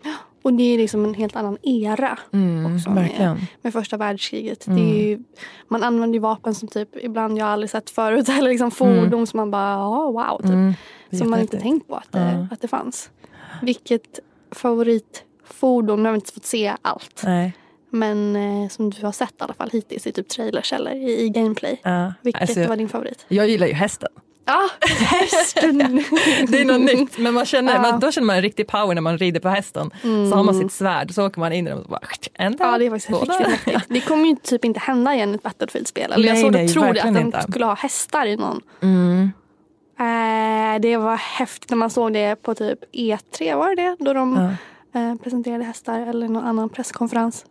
[0.43, 4.67] Och det är liksom en helt annan era Mm, också med, med första världskriget.
[4.67, 4.79] Mm.
[4.87, 5.19] Ju,
[5.67, 8.29] man använder ju vapen som typ ibland jag aldrig sett förut.
[8.39, 10.37] Eller liksom fordon som man bara, ja wow.
[10.41, 10.49] Typ.
[10.51, 10.73] Mm,
[11.11, 12.47] som man inte tänkt på att det, Ja.
[12.51, 13.09] att det fanns.
[13.61, 14.19] Vilket
[14.51, 17.21] favoritfordon, nu har vi inte fått se allt.
[17.25, 17.53] Nej.
[17.89, 21.21] Men eh, som du har sett i alla fall hittills i typ trailers eller i,
[21.25, 21.81] i gameplay.
[21.83, 22.13] Ja.
[22.21, 23.25] Vilket Alltså, var din favorit?
[23.27, 24.09] jag gillar ju hästen.
[24.45, 25.77] Ja, hästen!
[26.47, 27.81] Det är något nytt, men man känner, Ja.
[27.81, 29.91] man, då känner man en riktig power när man rider på hästen.
[30.01, 31.99] Så har man sitt svärd, så åker man in i den och bara...
[32.37, 33.49] Där, Ja, det är faktiskt riktigt där.
[33.49, 33.79] mäktigt.
[33.89, 36.11] Det kommer ju typ inte hända igen i ett Battlefield-spel.
[36.11, 37.41] Eller jag såg nej, trodde att de inte.
[37.41, 38.61] skulle ha hästar i någon.
[38.81, 39.31] Mm.
[39.99, 43.95] Eh, det var häftigt när man såg det på typ E3, var det?
[43.99, 44.55] Då de
[44.93, 44.99] Ja.
[44.99, 47.45] eh, presenterade hästar eller någon annan presskonferens.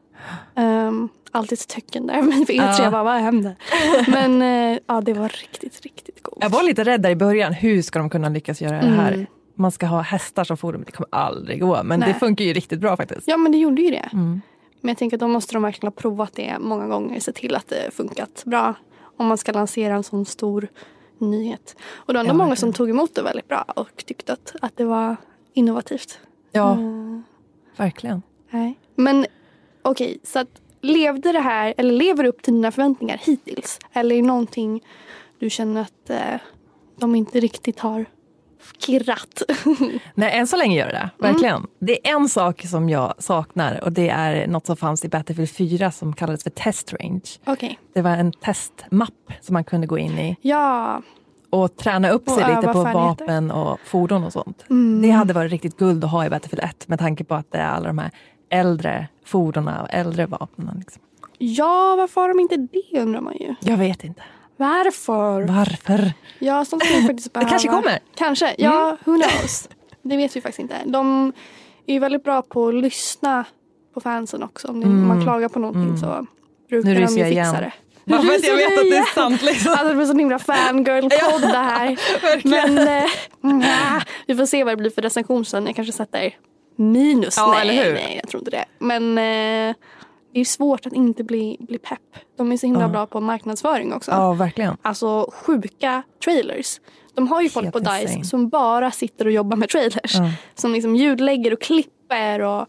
[0.55, 2.83] Um, alltid ett tecken där men för E3 Ja.
[2.83, 3.57] jag bara, vad hände?
[4.09, 6.39] Men eh, ja, det var riktigt, riktigt coolt.
[6.41, 9.13] Jag var lite rädd där i början, hur ska de kunna lyckas göra det här?
[9.13, 9.27] Mm.
[9.55, 11.83] Man ska ha hästar som fordon, det kommer aldrig gå.
[11.83, 12.13] Men Nej.
[12.13, 13.29] det funkar ju riktigt bra faktiskt.
[13.29, 14.09] Ja, men det gjorde ju det.
[14.13, 14.41] Mm.
[14.81, 17.21] Men jag tänker att då måste de verkligen ha provat det många gånger.
[17.21, 18.75] Se till att det funkat bra.
[19.17, 20.69] Om man ska lansera en sån stor
[21.21, 21.77] nyhet.
[21.95, 24.55] Och det var ändå Ja, många som tog emot det väldigt bra och tyckte att,
[24.61, 25.17] att det var
[25.53, 26.19] innovativt.
[26.53, 27.23] Ja, Mm,
[27.77, 28.23] verkligen.
[28.51, 28.79] nej.
[28.95, 29.27] Men
[29.83, 33.79] okej, så att levde det här, eller lever det upp till dina förväntningar hittills?
[33.93, 34.85] Eller är det någonting
[35.39, 36.41] du känner att eh,
[36.97, 38.07] de inte riktigt har
[38.79, 39.43] kirrat?
[40.15, 41.11] Nej, än så länge gör det Mm.
[41.19, 41.27] det.
[41.27, 41.67] Verkligen.
[41.79, 45.51] Det är en sak som jag saknar och det är något som fanns i Battlefield
[45.51, 47.21] 4 som kallades för Test Range.
[47.47, 47.79] okej.
[47.95, 51.03] Det var en testmapp som man kunde gå in i Ja.
[51.51, 54.65] och träna upp Och sig lite på vapen och fordon och sånt.
[54.71, 55.03] Mm.
[55.03, 57.59] Det hade varit riktigt guld att ha i Battlefield 1 med tanke på att det
[57.59, 58.11] är alla de här
[58.51, 60.77] äldre fordonen och äldre vapnen.
[60.79, 61.03] Liksom.
[61.39, 63.55] ja, varför har de inte det undrar man ju.
[63.61, 64.23] Jag vet inte.
[64.57, 65.43] Varför?
[65.43, 66.13] Varför?
[66.39, 67.51] Ja, sånt vi faktiskt Det behöva.
[67.51, 67.99] kanske kommer.
[68.17, 69.69] Kanske, ja, who knows.
[70.03, 70.77] Det vet vi faktiskt inte.
[70.87, 71.33] De
[71.87, 73.45] är ju väldigt bra på att lyssna
[73.95, 74.69] på fansen också.
[74.69, 75.09] Om det, Mm.
[75.09, 75.97] man klagar på någonting Mm.
[75.97, 76.27] så
[76.69, 77.55] brukar Nu de ju fixa igen.
[77.55, 77.73] det.
[78.05, 79.73] Bara för att jag vet att det är sant liksom.
[79.73, 81.97] Alltså det blir sån himla fangirl-podd det här.
[82.49, 82.75] Men
[83.59, 85.67] nja, vi får se vad det blir för recension sen.
[85.67, 86.35] Jag kanske sätter
[86.77, 87.37] minus.
[87.37, 88.65] Ja, nej, nej, jag tror inte det.
[88.79, 89.19] Men
[89.71, 89.75] eh,
[90.37, 92.01] det är svårt att inte bli, bli pepp.
[92.37, 92.89] De är så himla Ja.
[92.89, 94.11] bra på marknadsföring också.
[94.11, 94.77] Ja, verkligen.
[94.83, 96.81] Alltså sjuka trailers.
[97.15, 98.25] De har ju folk Helt på DICE insane.
[98.25, 100.15] som bara sitter och jobbar med trailers.
[100.15, 100.31] Ja.
[100.55, 102.67] Som liksom ljudlägger och klipper och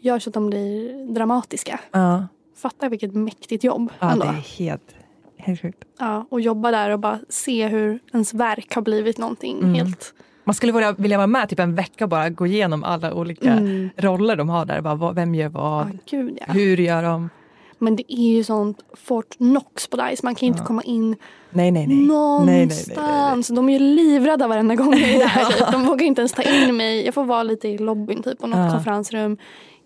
[0.00, 1.80] gör så att de blir dramatiska.
[1.90, 4.24] Ja, Fatta vilket mäktigt jobb ja ändå.
[4.24, 4.94] det är helt,
[5.36, 5.84] helt sjukt.
[5.98, 9.74] Ja, och jobba där och bara se hur ens verk har blivit någonting Mm.
[9.74, 10.14] helt...
[10.50, 13.52] Man skulle vilja, vilja vara med typ en vecka och bara gå igenom alla olika
[13.52, 13.90] Mm.
[13.96, 14.80] roller de har där.
[14.80, 15.86] Bara, vem gör vad?
[15.86, 16.52] Ja, gud ja.
[16.52, 17.30] Hur gör de?
[17.78, 20.20] Men det är ju sånt Fort Knox på DICE.
[20.26, 20.66] Man kan ju inte Ja.
[20.66, 21.16] komma in
[21.50, 21.96] Nej, nej, nej.
[21.96, 22.88] någonstans.
[22.88, 23.56] Nej, nej, nej.
[23.56, 25.72] De är ju livrädda varenda gång jag är där.
[25.72, 27.04] De vågar inte ens ta in mig.
[27.04, 28.70] Jag får vara lite i lobbyn typ, på något Ja.
[28.70, 29.36] konferensrum.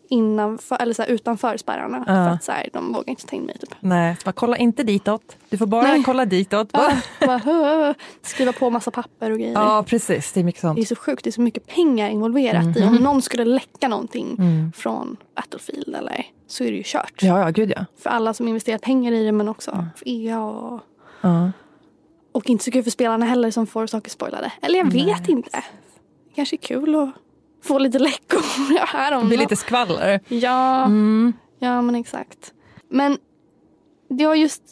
[0.09, 1.99] Innanför, eller så här, utanför spärrarna.
[1.99, 2.05] Ja.
[2.15, 3.59] För att så här, de vågar inte ta in mig.
[3.59, 3.75] Typ.
[3.81, 5.37] Nej, bara, kolla inte ditåt.
[5.49, 6.03] Du får bara Nej.
[6.07, 6.69] kolla ditåt.
[6.73, 9.53] Ja, bara, skriva på massa papper och grejer.
[9.53, 10.33] Ja, precis.
[10.33, 10.89] Det är mycket Det är sånt.
[10.89, 12.83] så sjukt, det är så mycket pengar involverat i.
[12.83, 14.73] Om någon skulle läcka någonting Mm.
[14.77, 17.23] från Battlefield eller så är det ju kört.
[17.23, 17.85] Ja, ja, gud ja.
[18.03, 20.81] För alla som investerat pengar i det men också för EA och,
[21.21, 21.51] ja.
[22.33, 24.53] och inte så kul för spelarna heller som får saker spoilade.
[24.63, 25.63] Eller jag vet inte.
[26.35, 27.11] Kanske är kul att
[27.65, 28.41] få lite läckor.
[29.21, 30.21] Det blir lite skvaller.
[30.29, 31.33] Ja, Mm.
[31.59, 32.53] ja men exakt.
[32.89, 33.19] Men
[34.09, 34.63] det var just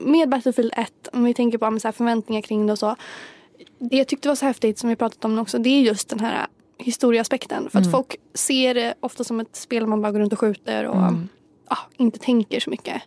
[0.00, 2.96] med Battlefield 1, om vi tänker på så här förväntningar kring det och så.
[3.78, 6.20] Det jag tyckte var så häftigt som vi pratat om också, det är just den
[6.20, 6.46] här
[6.78, 7.70] historieaspekten.
[7.70, 10.84] För att folk ser det ofta som ett spel man bara går runt och skjuter
[10.86, 10.96] och
[11.68, 13.02] ja, inte tänker så mycket.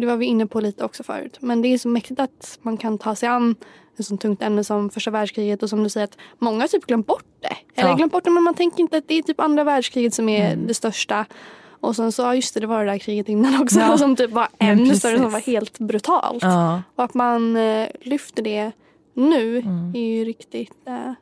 [0.00, 1.36] Det var vi inne på lite också förut.
[1.40, 3.54] Men det är så mäktigt att man kan ta sig an
[3.98, 6.86] ett sånt tungt ämne som första världskriget och som du säger att många har typ
[6.86, 7.80] glömt bort det.
[7.80, 7.96] Eller Ja.
[7.96, 10.56] glömt bort det men man tänker inte att det är typ andra världskriget som är
[10.56, 11.26] det största.
[11.80, 13.98] Och sen så, ja just det, det var det där kriget innan också Ja.
[13.98, 16.42] som typ var ännu större, som var helt brutalt.
[16.42, 16.82] Ja.
[16.96, 18.72] Och att man eh, lyfter det
[19.14, 19.92] nu Mm.
[19.94, 21.12] är ju riktigt eh,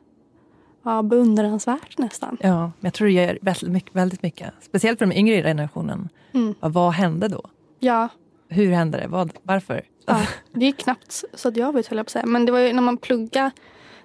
[0.83, 2.37] ja, beundransvärt nästan.
[2.41, 4.53] ja, men jag tror det gör väldigt mycket, väldigt mycket.
[4.61, 6.09] Speciellt för den yngre generationen.
[6.33, 6.55] Mm.
[6.59, 7.41] Vad hände då?
[7.79, 8.09] Ja,
[8.49, 9.07] Hur hände det?
[9.07, 9.85] Vad, varför?
[10.05, 10.21] ja,
[10.53, 12.25] det är knappt så att jag vet höll jag på att säga.
[12.25, 13.51] Men det var ju när man pluggade,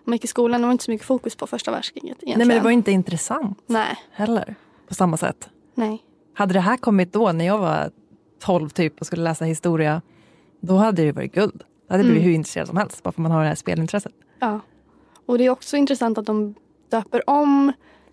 [0.05, 2.39] man gick i skolan, det var inte så mycket fokus på första världskriget egentligen.
[2.39, 4.55] Nej, men det var inte intressant Nej, heller.
[4.89, 5.49] På samma sätt.
[5.75, 6.03] nej.
[6.35, 7.91] Hade det här kommit då när jag var
[8.39, 10.03] 12 typ och skulle läsa historia,
[10.61, 11.59] då hade det varit guld.
[11.89, 12.25] Då hade jag blivit Mm.
[12.29, 14.13] hur intresserad som helst, bara för att man har det här spelintresset.
[14.39, 14.61] Ja.
[15.27, 16.55] Och det är också intressant att de
[16.91, 17.73] döper om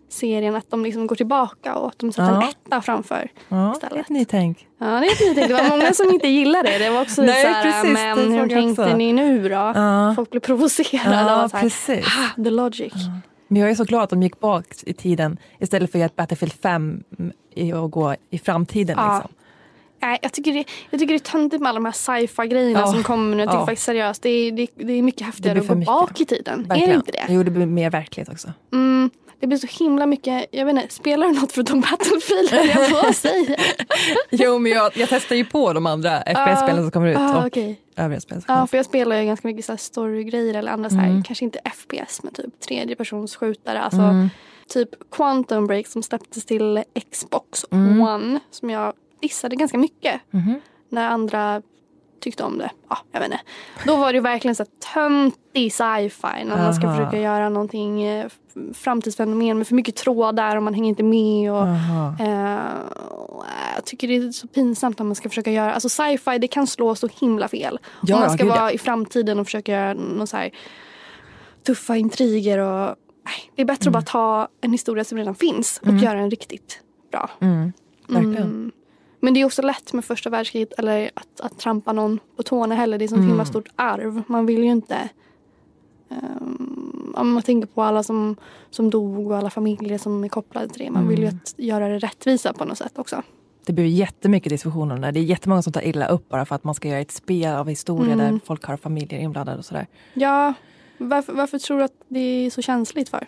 [0.10, 2.50] serien, att de liksom går tillbaka och att de sätter en Ja.
[2.66, 3.30] etta framför.
[3.50, 4.02] Ja, Istället.
[4.06, 4.68] ett nytänk.
[4.80, 5.48] Ja, det, är ett nytänk.
[5.48, 6.78] det var många som inte gillade det.
[6.78, 8.98] Det var också Nej, så här, precis, men hur tänkte också.
[8.98, 9.56] ni nu då?
[9.56, 10.14] Ja.
[10.16, 12.06] Folk blev provocerade Ja, så här, precis.
[12.06, 12.94] ah, the logic.
[13.48, 16.54] Men jag är så glad att de gick bak i tiden istället för att Battlefield
[16.54, 17.04] 5
[17.56, 18.96] i att gå i framtiden.
[19.00, 19.14] Ja.
[19.16, 19.32] Liksom.
[20.02, 22.80] Nej, jag, tycker det, jag tycker det är töntigt med alla de här sci-fi grejerna
[22.80, 22.88] Ja.
[22.88, 23.42] som kommer nu.
[23.44, 23.66] Jag tycker Ja.
[23.66, 25.88] faktiskt seriöst, det är, det, det är mycket häftigare att gå mycket.
[25.88, 26.60] bak i tiden.
[26.60, 26.90] Är Verkligen.
[26.90, 27.26] det inte det?
[27.30, 28.54] Jo, det blir mer verklighet också.
[28.74, 33.08] Mm, det blir så himla mycket, jag vet inte, spelar du något förutom Battlefield jag
[33.08, 33.58] på säga?
[34.32, 37.58] Jo, men jag, jag testar ju på de andra FPS-spelen som kommer ut Ah, och
[37.96, 40.96] övriga spel Ja, för jag spelar ju ganska mycket så här storygrejer eller andra så
[40.98, 41.16] Mm.
[41.16, 43.82] här, kanske inte FPS men typ tredjepersonsskjutare.
[43.82, 44.30] Alltså Mm.
[44.70, 48.02] typ Quantum Break som släpptes till Xbox Mm.
[48.02, 50.62] One som jag dissade ganska mycket Mhm.
[50.90, 51.62] när andra
[52.20, 52.70] tyckte om det.
[52.90, 53.44] Ja, jag vet inte.
[53.86, 58.28] Då var det verkligen så töntig sci-fi när man ska försöka göra någonting eh,
[58.74, 61.52] framtidsfenomen med för mycket trådar och man hänger inte med.
[61.52, 61.68] Och,
[62.26, 62.60] eh,
[63.10, 66.48] och, jag tycker det är så pinsamt när man ska försöka göra, alltså sci-fi det
[66.48, 67.80] kan slå så himla fel.
[68.02, 70.52] Ja, Om man ska vara i framtiden och försöka göra någon så här
[71.64, 75.82] tuffa intriger och nej, det är bättre att bara ta en historia som redan finns
[75.86, 77.30] och göra den riktigt bra.
[77.42, 77.74] Mm.
[78.08, 78.38] Verkligen.
[78.38, 78.72] Mm.
[79.28, 82.76] Men det är också lätt med första världskriget eller att, att trampa någon på tårna
[82.76, 82.98] heller.
[82.98, 83.28] Det är så Mm.
[83.28, 84.22] himla stort arv.
[84.28, 85.10] Man vill ju inte
[86.10, 88.36] um, om man tänker på alla som,
[88.70, 90.92] som dog och alla familjer som är kopplade till det.
[90.92, 91.40] Man vill ju Mm.
[91.44, 93.22] att göra det rättvisa på något sätt också.
[93.66, 95.12] Det blir jättemycket diskussioner om det.
[95.12, 97.54] Det är jättemånga som tar illa upp bara för att man ska göra ett spel
[97.56, 98.34] av historia Mm.
[98.34, 99.88] där folk har familjer inblandade och sådär.
[100.14, 100.54] Ja,
[100.98, 103.28] varför, varför tror du att det är så känsligt för?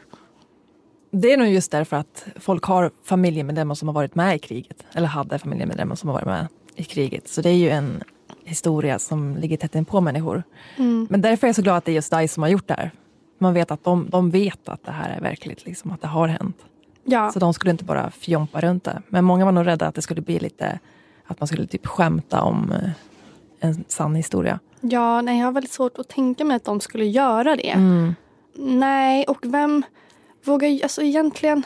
[1.12, 4.86] Det är nog just därför att folk har familjemedlemmar som har varit med i kriget.
[4.94, 7.28] Eller hade familjemedlemmar som har varit med i kriget.
[7.28, 8.04] Så det är ju en
[8.44, 10.44] historia som ligger tätt in på människor.
[10.78, 11.08] Mm.
[11.10, 12.74] Men därför är jag så glad att det är just DICE som har gjort det
[12.74, 12.92] här.
[13.38, 16.28] Man vet att de, de vet att det här är verkligt, liksom, att det har
[16.28, 16.58] hänt.
[17.04, 19.02] Ja, Så de skulle inte bara fjompa runt det.
[19.08, 20.80] Men många var nog rädda att det skulle bli lite,
[21.26, 22.90] att man skulle typ skämta om eh,
[23.60, 24.60] en sann historia.
[24.82, 27.70] ja nej, jag har väldigt svårt att tänka mig att de skulle göra det.
[27.70, 28.16] Mm.
[28.56, 29.84] Nej, och vem
[30.44, 31.64] vågar, alltså egentligen,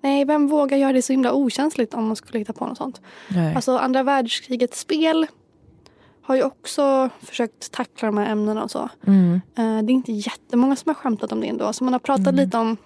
[0.00, 3.00] nej, vem vågar göra det så himla okänsligt om man skulle hitta på något sånt?
[3.28, 3.54] Nej.
[3.54, 5.26] Alltså andra världskrigets spel
[6.22, 8.88] har ju också försökt tackla de här ämnena och så.
[9.06, 9.34] Mm.
[9.34, 11.72] Eh, det är inte jättemånga som har skämtat om det ändå.
[11.72, 12.36] Så man har pratat Mm.
[12.36, 12.76] lite om,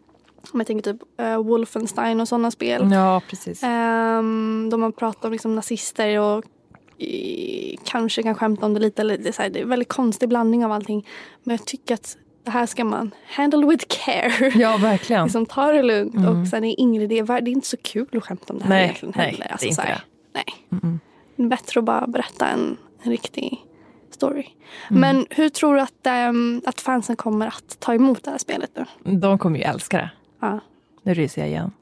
[0.52, 2.92] om jag tänker typ uh, Wolfenstein och sådana spel.
[2.92, 3.62] Ja, precis.
[3.62, 6.44] Ehm, de har pratat om liksom nazister och
[6.98, 9.02] eh, kanske kan skämta om det lite.
[9.02, 11.06] Eller det, är så här, det är en väldigt konstig blandning av allting.
[11.42, 12.16] Men jag tycker att
[12.48, 14.52] det här ska man handle with care.
[14.54, 15.24] Ja, verkligen.
[15.24, 16.14] liksom ta det lugnt.
[16.14, 16.40] Mm.
[16.42, 18.84] Och sen är Ingrid, det är, inte så kul att skämta om det här Nej,
[18.84, 19.38] egentligen nej, heller.
[19.38, 20.00] det är Alltså, inte här, det.
[20.34, 20.80] nej.
[20.82, 21.00] Mm.
[21.36, 23.58] Det är bättre att bara berätta en, en riktig
[24.10, 24.46] story.
[24.90, 25.00] Mm.
[25.00, 28.70] Men hur tror du att, ehm, att fansen kommer att ta emot det här spelet
[28.74, 29.12] nu?
[29.18, 30.10] De kommer ju älska det.
[30.40, 30.60] Ja.
[31.02, 31.72] Nu ryser jag igen.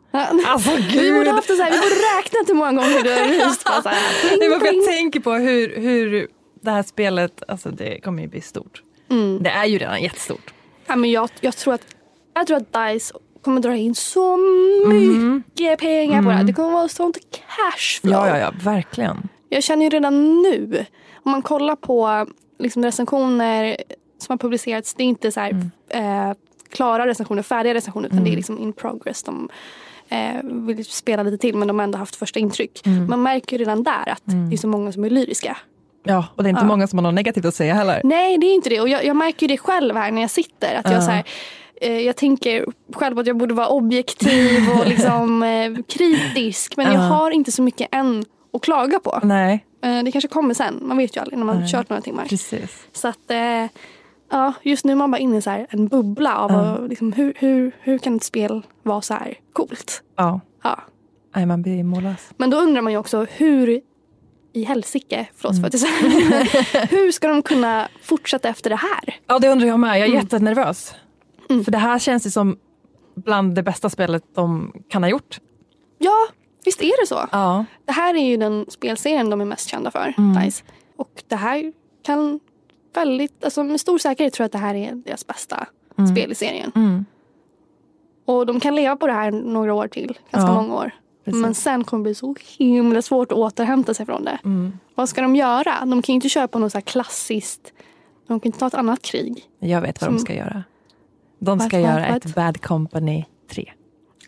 [0.46, 3.46] Alltså Vi borde haft det så här, vi borde räknat hur många gånger du har
[3.48, 3.64] ryst.
[3.64, 4.74] bara så här, pling, pling.
[4.76, 6.28] jag tänker på hur, hur
[6.60, 8.82] det här spelet, alltså det kommer ju bli stort.
[9.10, 9.42] Mm.
[9.42, 10.52] Det är ju redan jättestort.
[10.86, 11.82] Ja, men jag, jag, tror att,
[12.34, 14.36] jag tror att DICE kommer dra in så
[14.86, 16.44] mycket pengar på det här.
[16.44, 18.12] Det kommer vara sånt cashflow.
[18.12, 19.28] Ja, ja, ja, verkligen.
[19.48, 20.84] Jag känner ju redan nu,
[21.22, 22.26] om man kollar på
[22.58, 23.76] liksom recensioner
[24.18, 26.32] som har publicerats, det är inte så här, eh,
[26.70, 29.22] klara recensioner, färdiga recensioner utan det är liksom in progress.
[29.22, 29.48] De
[30.08, 32.82] eh, vill spela lite till men de har ändå haft första intryck.
[33.08, 35.56] Man märker ju redan där att det är så många som är lyriska.
[36.06, 36.66] Ja, och det är inte Ja.
[36.68, 38.00] många som har något negativt att säga heller.
[38.04, 40.74] Nej det är inte det och jag, jag märker det själv här när jag sitter.
[40.74, 41.24] Att jag, så här,
[41.80, 42.64] eh, jag tänker
[42.94, 46.98] själv att jag borde vara objektiv och liksom, eh, kritisk men jag Ja.
[47.00, 49.20] har inte så mycket än att klaga på.
[49.22, 51.68] Nej, Eh, det kanske kommer sen, man vet ju aldrig när man Nej.
[51.72, 52.24] kört några timmar.
[52.24, 52.86] precis.
[52.92, 53.18] Så att
[54.30, 57.12] ja, just nu är man bara inne i så här en bubbla av att, liksom,
[57.12, 60.02] hur, hur, hur kan ett spel vara så här coolt?
[60.16, 60.78] Ja, Ja.
[61.36, 62.30] Nej, man blir mållös.
[62.36, 63.80] Men då undrar man ju också hur
[64.56, 65.62] i helsike, förlåt Mm.
[65.62, 69.16] för att jag säger hur ska de kunna fortsätta efter det här?
[69.26, 69.90] Ja, det undrar jag med.
[69.90, 70.16] Jag är Mm.
[70.18, 70.94] jättenervös.
[71.50, 71.64] Mm.
[71.64, 72.58] För det här känns ju som
[73.14, 75.40] bland det bästa spelet de kan ha gjort.
[75.98, 76.28] Ja,
[76.64, 77.28] visst är det så.
[77.32, 77.64] Ja.
[77.84, 80.44] Det här är ju den spelserien de är mest kända för, Mm.
[80.44, 80.64] DICE.
[80.96, 82.40] Och det här kan
[82.94, 85.66] väldigt, alltså med stor säkerhet tror jag att det här är deras bästa
[85.98, 86.10] Mm.
[86.16, 86.72] spel i serien.
[86.74, 87.04] Mm.
[88.26, 90.90] Och de kan leva på det här några år till, ganska Ja, många år.
[91.26, 91.42] Precis.
[91.42, 94.38] Men sen kommer det bli så himla svårt att återhämta sig från det.
[94.44, 94.78] Mm.
[94.94, 95.74] Vad ska de göra?
[95.80, 97.72] De kan ju inte köra på något så här klassiskt,
[98.28, 99.44] de kan inte ta ett annat krig.
[99.58, 100.64] Jag vet vad Som- de ska göra.
[101.38, 103.72] De ska vad, göra ett Bad Company 3.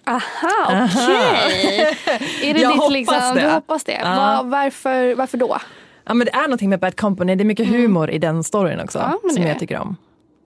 [0.07, 0.21] Aha,
[0.67, 1.97] okej.
[2.43, 3.41] är det Jag ditt liksom, det.
[3.41, 3.93] du hoppas det?
[4.03, 4.17] Ja.
[4.43, 5.57] Var, varför, varför då?
[6.05, 7.35] Ja, men det är någonting med Bad Company.
[7.35, 8.99] Det är mycket humor i den storyn också.
[8.99, 9.19] Mm.
[9.23, 9.97] Ja, som är jag tycker om.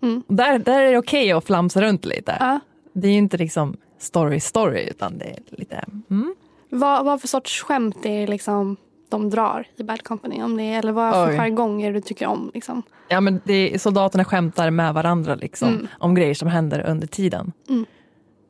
[0.02, 0.22] Mm.
[0.28, 2.36] Där, där är det okej att flamsa runt lite.
[2.40, 2.60] Ja.
[2.92, 5.84] Det är ju inte liksom story story utan det är lite...
[6.10, 6.34] Mm.
[6.74, 8.76] Vad, vad för sorts skämt är liksom
[9.08, 10.42] de drar i Bad Company?
[10.42, 11.34] Om det, eller vad för Oj.
[11.36, 12.50] jargonger du tycker om?
[12.54, 12.82] Liksom?
[13.08, 15.88] Ja, men det soldaterna skämtar med varandra liksom, Mm.
[15.98, 17.52] om grejer som händer under tiden.
[17.68, 17.86] Mm.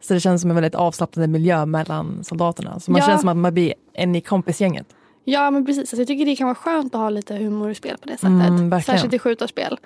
[0.01, 2.81] Så det känns som en väldigt avslappnande miljö mellan soldaterna.
[2.81, 3.07] Så man Ja.
[3.07, 4.87] känns som att man blir en i kompisgänget.
[5.25, 7.75] Ja men precis, alltså, jag tycker det kan vara skönt att ha lite humor i
[7.75, 8.29] spel på det sättet.
[8.29, 8.99] Mm, verkligen.
[8.99, 9.79] Särskilt i skjutarspel.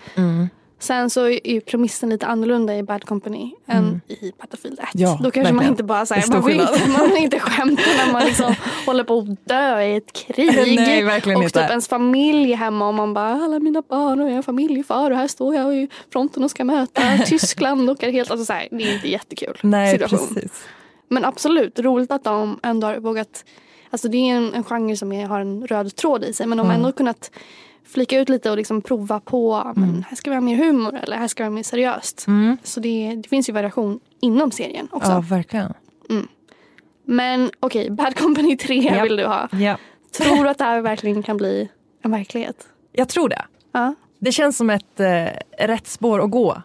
[0.78, 4.94] Sen så är ju premissen lite annorlunda i Bad Company än i Battlefield 1.
[4.94, 5.04] Mm.
[5.10, 5.72] Ja, Då kanske man verkligen.
[5.72, 8.54] inte bara säger, man vill inte, man vill inte skämta när man liksom
[8.86, 10.76] håller på att dö i ett krig.
[10.76, 11.60] Nej, verkligen och inte.
[11.62, 15.16] typ ens familj hemma och man bara, alla mina barn och jag är familjefar och
[15.16, 18.68] här står jag i fronten och ska möta Tyskland och är helt, alltså så här,
[18.70, 20.34] det är inte jättekul Nej, situation.
[20.34, 20.62] precis.
[21.08, 23.44] Men absolut, roligt att de ändå har vågat
[23.90, 26.66] Alltså det är en, en genre som har en röd tråd i sig men de
[26.66, 26.84] har Mm.
[26.84, 27.30] ändå kunnat
[27.86, 31.16] flika ut lite och liksom prova på men här ska vi ha mer humor eller
[31.16, 32.26] här ska vi ha mer seriöst.
[32.26, 32.56] Mm.
[32.62, 35.10] Så det, det finns ju variation inom serien också.
[35.10, 35.72] Ja, verkligen.
[37.06, 39.04] Men okej, Bad Company 3 Japp.
[39.04, 39.48] vill du ha.
[39.52, 39.76] Ja.
[40.18, 41.68] Tror du att det här verkligen kan bli
[42.02, 42.68] en verklighet?
[42.92, 43.44] Jag tror det.
[43.72, 43.94] Ja.
[44.18, 45.26] Det känns som ett eh,
[45.58, 46.62] rätt spår att gå.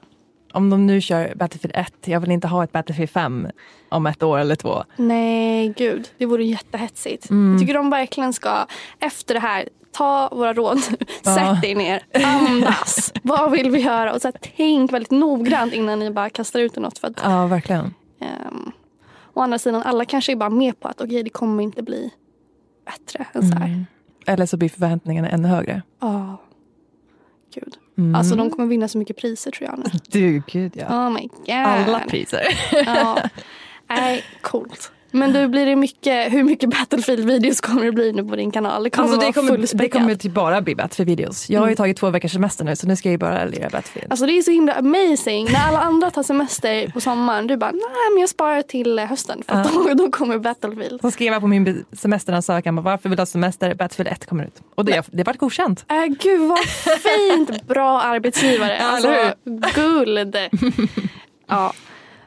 [0.53, 3.47] Om de nu kör Battlefield 1, jag vill inte ha ett Battlefield 5
[3.89, 4.84] om ett år eller två.
[4.95, 6.10] Nej, gud.
[6.17, 7.29] Det vore jättehetsigt.
[7.29, 7.51] Mm.
[7.51, 8.65] Jag tycker de verkligen ska,
[8.99, 10.77] efter det här, ta våra råd.
[11.23, 11.36] Ja.
[11.36, 13.13] Sätt dig ner, andas.
[13.23, 14.13] Vad vill vi göra?
[14.13, 16.97] Och så här, tänk väldigt noggrant innan ni bara kastar ut något.
[16.97, 17.93] För att, Ja, verkligen.
[18.49, 18.71] um,
[19.34, 22.10] å andra sidan, alla kanske är bara med på att okej, det kommer inte bli
[22.86, 23.65] bättre än så här.
[23.67, 23.86] Mm.
[24.27, 25.82] Eller så blir förväntningarna ännu högre.
[25.99, 26.38] Ja.
[27.56, 27.77] Gud.
[27.97, 28.15] Mm.
[28.15, 29.86] Alltså de kommer vinna så mycket priser tror jag nu.
[30.08, 30.86] Du, gud ja.
[31.08, 31.49] Oh my god.
[31.56, 32.41] Alla priser.
[32.86, 33.17] Ja.
[33.89, 34.91] Nej, coolt.
[35.12, 38.84] Men du, blir det mycket, hur mycket Battlefield-videos kommer det bli nu på din kanal?
[38.84, 41.50] Det kommer Alltså, det, kommer, det kommer typ bara bli Battlefield-videos.
[41.50, 41.78] Jag har ju Mm.
[41.78, 44.12] tagit två veckors semester nu så nu ska jag ju bara lira Battlefield.
[44.12, 45.45] Alltså det är så himla amazing.
[45.52, 47.82] När alla andra tar semester på sommaren, du bara, nej
[48.13, 51.02] men jag sparar till eh, hösten för att då, då kommer Battlefield.
[51.02, 53.74] Så skrev jag på min semesteransökan bara, varför vill du ha semester?
[53.76, 54.62] Battlefield 1 kommer ut.
[54.76, 55.86] Och det, det vart godkänt.
[55.89, 56.60] Äh, gud vad
[57.00, 58.80] fint, bra arbetsgivare.
[58.80, 59.13] Alltså,
[59.76, 60.36] guld.
[61.47, 61.74] Ja.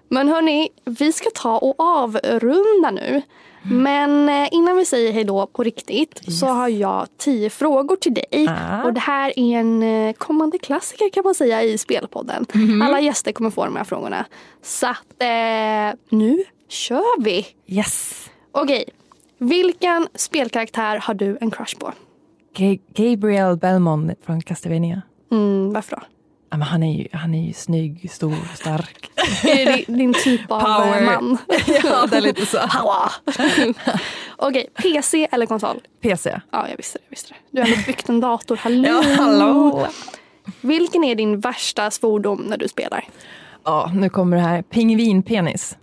[0.09, 3.23] Men hörni, vi ska ta och avrunda nu.
[3.67, 8.15] Men eh, innan vi säger hej då på riktigt så har jag tio frågor till
[8.15, 8.47] dig.
[8.49, 8.85] Ah.
[8.85, 12.47] Och det här är en eh, kommande klassiker kan man säga i Spelpodden.
[12.55, 12.83] Mhm.
[12.83, 14.25] Alla gäster kommer få de här frågorna.
[14.63, 17.47] Så att eh, nu kör vi!
[17.67, 18.27] Yes!
[18.53, 18.85] Okej,
[19.39, 21.93] vilken spelkaraktär har du en crush på?
[22.57, 25.03] Ga- Gabriel Belmont från Castlevania.
[25.33, 26.03] Mm, varför då?
[26.59, 29.11] Men han, är ju, han är ju snygg, stor, stark.
[29.45, 30.99] Är det din- din typ av Power.
[31.01, 31.39] eh, man?
[31.85, 32.59] ja, det är lite så.
[34.37, 35.81] Okej, PC eller konsol?
[36.01, 36.41] PC.
[36.51, 37.05] Ja, jag visste det.
[37.05, 37.37] Jag visste det.
[37.51, 38.57] Du har ändå byggt en dator.
[38.57, 38.89] Hallå!
[38.89, 39.87] Ja, hallå!
[40.61, 43.05] Vilken är din värsta svordom när du spelar?
[43.65, 44.63] Ja, nu kommer det här.
[44.63, 45.77] Pingvinpenis.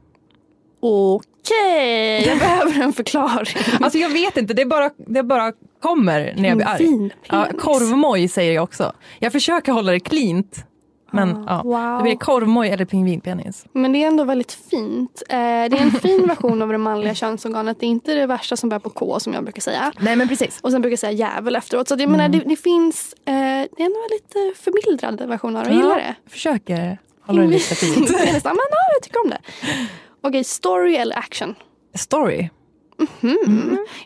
[0.81, 3.63] Okej, jag behöver en förklaring.
[3.81, 7.09] Alltså jag vet inte, det bara, det bara kommer när jag blir arg.
[7.27, 8.91] Ja, korvmoj säger jag också.
[9.19, 10.65] Jag försöker hålla det cleant.
[11.13, 11.97] Men Ah, ja, wow.
[11.97, 13.65] det blir korvmoj eller pingvinpenis.
[13.73, 15.23] Men det är ändå väldigt fint.
[15.29, 15.43] Eh, det
[15.77, 17.79] är en fin version av det manliga könsorganet.
[17.79, 19.91] Det är inte det värsta som börjar på K som jag brukar säga.
[19.99, 20.59] Nej men precis.
[20.61, 21.87] Och sen brukar jag säga jävel efteråt.
[21.87, 22.39] Så att jag menar, Mm.
[22.39, 25.69] det, det finns, eh, det är en lite förmildrad version av det.
[25.69, 26.15] Jag gillar det.
[26.29, 28.09] Försöker hålla det lite fint.
[28.09, 28.53] Men ja,
[28.95, 29.39] jag tycker om det.
[30.23, 31.55] Okej, story eller action?
[31.95, 32.49] Story.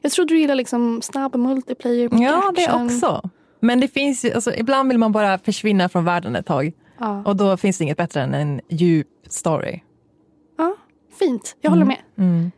[0.01, 3.29] Jag trodde du gillade liksom snabb multiplayer, Ja det också.
[3.59, 6.71] Men det finns ju, alltså, ibland vill man bara försvinna från världen ett tag.
[6.99, 7.23] Ja.
[7.25, 9.79] Och då finns det inget bättre än en djup story.
[10.57, 10.75] ja,
[11.19, 11.55] fint.
[11.61, 11.97] Jag håller med.
[12.17, 12.51] Mm.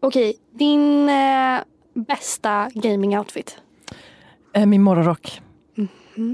[0.00, 1.58] Okej, din eh,
[1.94, 3.58] bästa gaming-outfit?
[4.54, 5.40] Eh, Min morgonrock.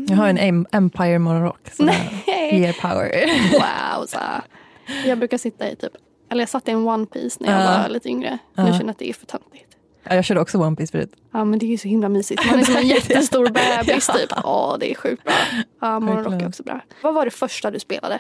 [0.08, 1.60] Jag har en Em- Empire morgonrock.
[1.78, 2.24] Nej.
[2.60, 3.10] ger power.
[3.52, 4.18] Wow, så.
[5.06, 5.92] Jag brukar sitta i typ,
[6.30, 7.82] eller jag satt i en one piece när jag Ja.
[7.82, 8.30] var lite yngre.
[8.54, 8.66] Nu Ja.
[8.66, 9.76] känner jag att det är för töntigt.
[10.02, 11.12] Ja, jag körde också One Piece förut.
[11.32, 12.42] Ja men det är ju så himla mysigt.
[12.50, 14.32] Man är som en jättestor bebis typ.
[14.44, 15.32] Åh det är sjukt bra.
[15.80, 16.80] Ja morgonrock är också bra.
[17.02, 18.18] Vad var det första du spelade?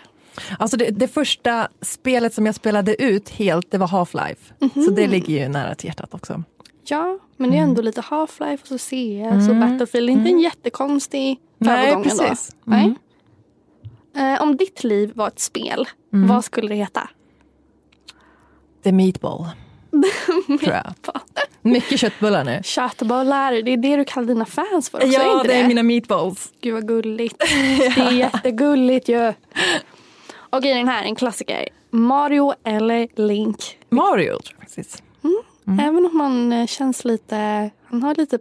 [0.58, 4.52] Alltså det, det första spelet som jag spelade ut helt, det var Half-Life.
[4.84, 6.42] Så det ligger ju nära till hjärtat också.
[6.84, 10.08] Ja men det är ändå lite Half-Life och så CS och Battlefield.
[10.08, 12.24] Det är inte en jättekonstig Nej, övergång ändå.
[12.24, 12.56] precis.
[12.64, 12.94] Nej.
[14.16, 17.08] Eh, om ditt liv var ett spel, vad skulle det heta?
[18.82, 19.46] The Meatball.
[20.46, 20.94] tror jag.
[21.62, 22.60] Mycket köttbullar nu.
[22.64, 25.60] Köttbullar, det är det du kallar dina fans för också, är Ja, inte det det?
[25.60, 26.52] är mina meatballs.
[26.60, 27.38] Gud vad gulligt.
[27.96, 29.32] Det är jättegulligt ju.
[30.50, 31.68] Okej den här, en klassiker.
[31.90, 33.78] Mario eller Link?
[33.90, 35.02] Mario tror jag faktiskt.
[35.80, 38.38] Även om han eh, känns lite, han har lite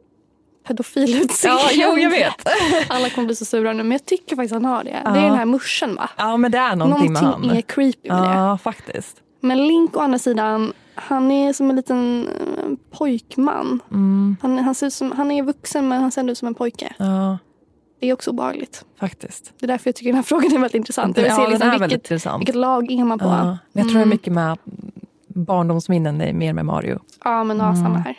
[0.68, 1.62] pedofilutseende.
[1.64, 2.48] Ja, jo, jag vet.
[2.90, 4.90] Alla kommer bli så sura nu men jag tycker faktiskt han har det.
[4.90, 5.16] Det Ja.
[5.16, 6.10] är den här muschen va?
[6.18, 7.58] Ja, men det är någonting, med Någonting han.
[7.58, 8.30] är creepy med det.
[8.36, 9.16] Ja, faktiskt.
[9.40, 13.80] Men Link å andra sidan, han är som en liten eh, pojkman.
[13.92, 14.38] Mm.
[14.42, 16.94] Han, han, ser som, han är vuxen men han ser ändå ut som en pojke.
[16.98, 17.38] Ja,
[18.00, 18.86] Det är också obehagligt.
[19.00, 19.54] faktiskt.
[19.60, 21.18] Det är därför jag tycker den här frågan är väldigt intressant.
[21.18, 22.42] Vill Ja, se den liksom vilket, intressant.
[22.42, 23.26] vilket lag är man på.
[23.26, 24.58] Ja, Ja, men jag tror det är mycket med
[25.28, 27.00] barndomsminnen, mer med Mario.
[27.24, 28.16] men ja, samma här.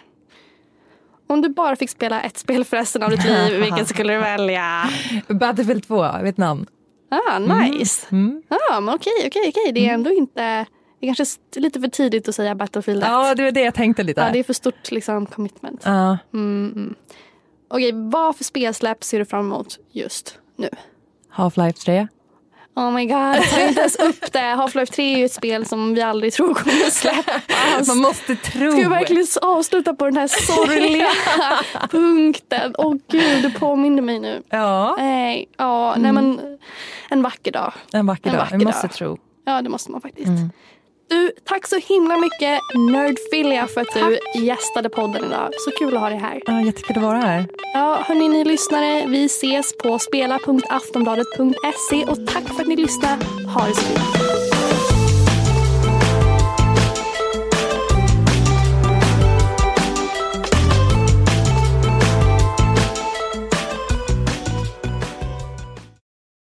[1.27, 4.19] Om du bara fick spela ett spel för resten av ditt liv, vilket skulle du
[4.19, 4.85] välja?
[5.29, 6.67] Battlefield 2, Vietnam.
[7.11, 8.07] Ah, nice.
[8.11, 8.43] Mm.
[8.49, 9.73] Ja, men okej, okej, okej.
[9.73, 10.67] Det är ändå inte...
[11.01, 13.09] Det är kanske är lite för tidigt att säga Battlefield 1.
[13.09, 14.21] Ja, det var det jag tänkte lite.
[14.21, 15.83] Ja, det är för stort liksom, commitment.
[15.85, 16.19] Ja.
[16.35, 16.95] Mm, mm.
[17.69, 20.69] Okej, vad för spelsläpp ser du fram emot just nu?
[21.35, 22.09] Half-Life 3.
[22.75, 24.39] Oh my god, ta inte ens upp det.
[24.39, 27.89] Half-Life 3 är ju ett spel som vi aldrig tror kommer släppas.
[27.89, 28.71] Man måste tro.
[28.73, 31.09] Ska jag verkligen avsluta på den här sorgliga
[31.91, 32.75] punkten?
[32.79, 34.43] Åh gud, du påminner mig nu.
[34.49, 36.59] Ja, Nej, ja, nej men
[37.11, 37.73] en vacker dag.
[37.93, 38.43] en vacker En dag.
[38.45, 38.95] vacker Vi måste dag.
[38.95, 39.19] tro.
[39.45, 40.29] Ja, det måste man faktiskt.
[41.11, 42.61] Du, tack så himla mycket
[42.93, 45.49] Nerdfilia för att du gästade podden idag.
[45.53, 46.43] Så kul att ha dig här.
[46.47, 47.47] Ja, jättekul att vara här.
[47.75, 53.25] Ja, hörni ni lyssnare, vi ses på spela.aftonbladet.se och tack för att ni lyssnade.
[53.55, 54.01] Ha det så fint.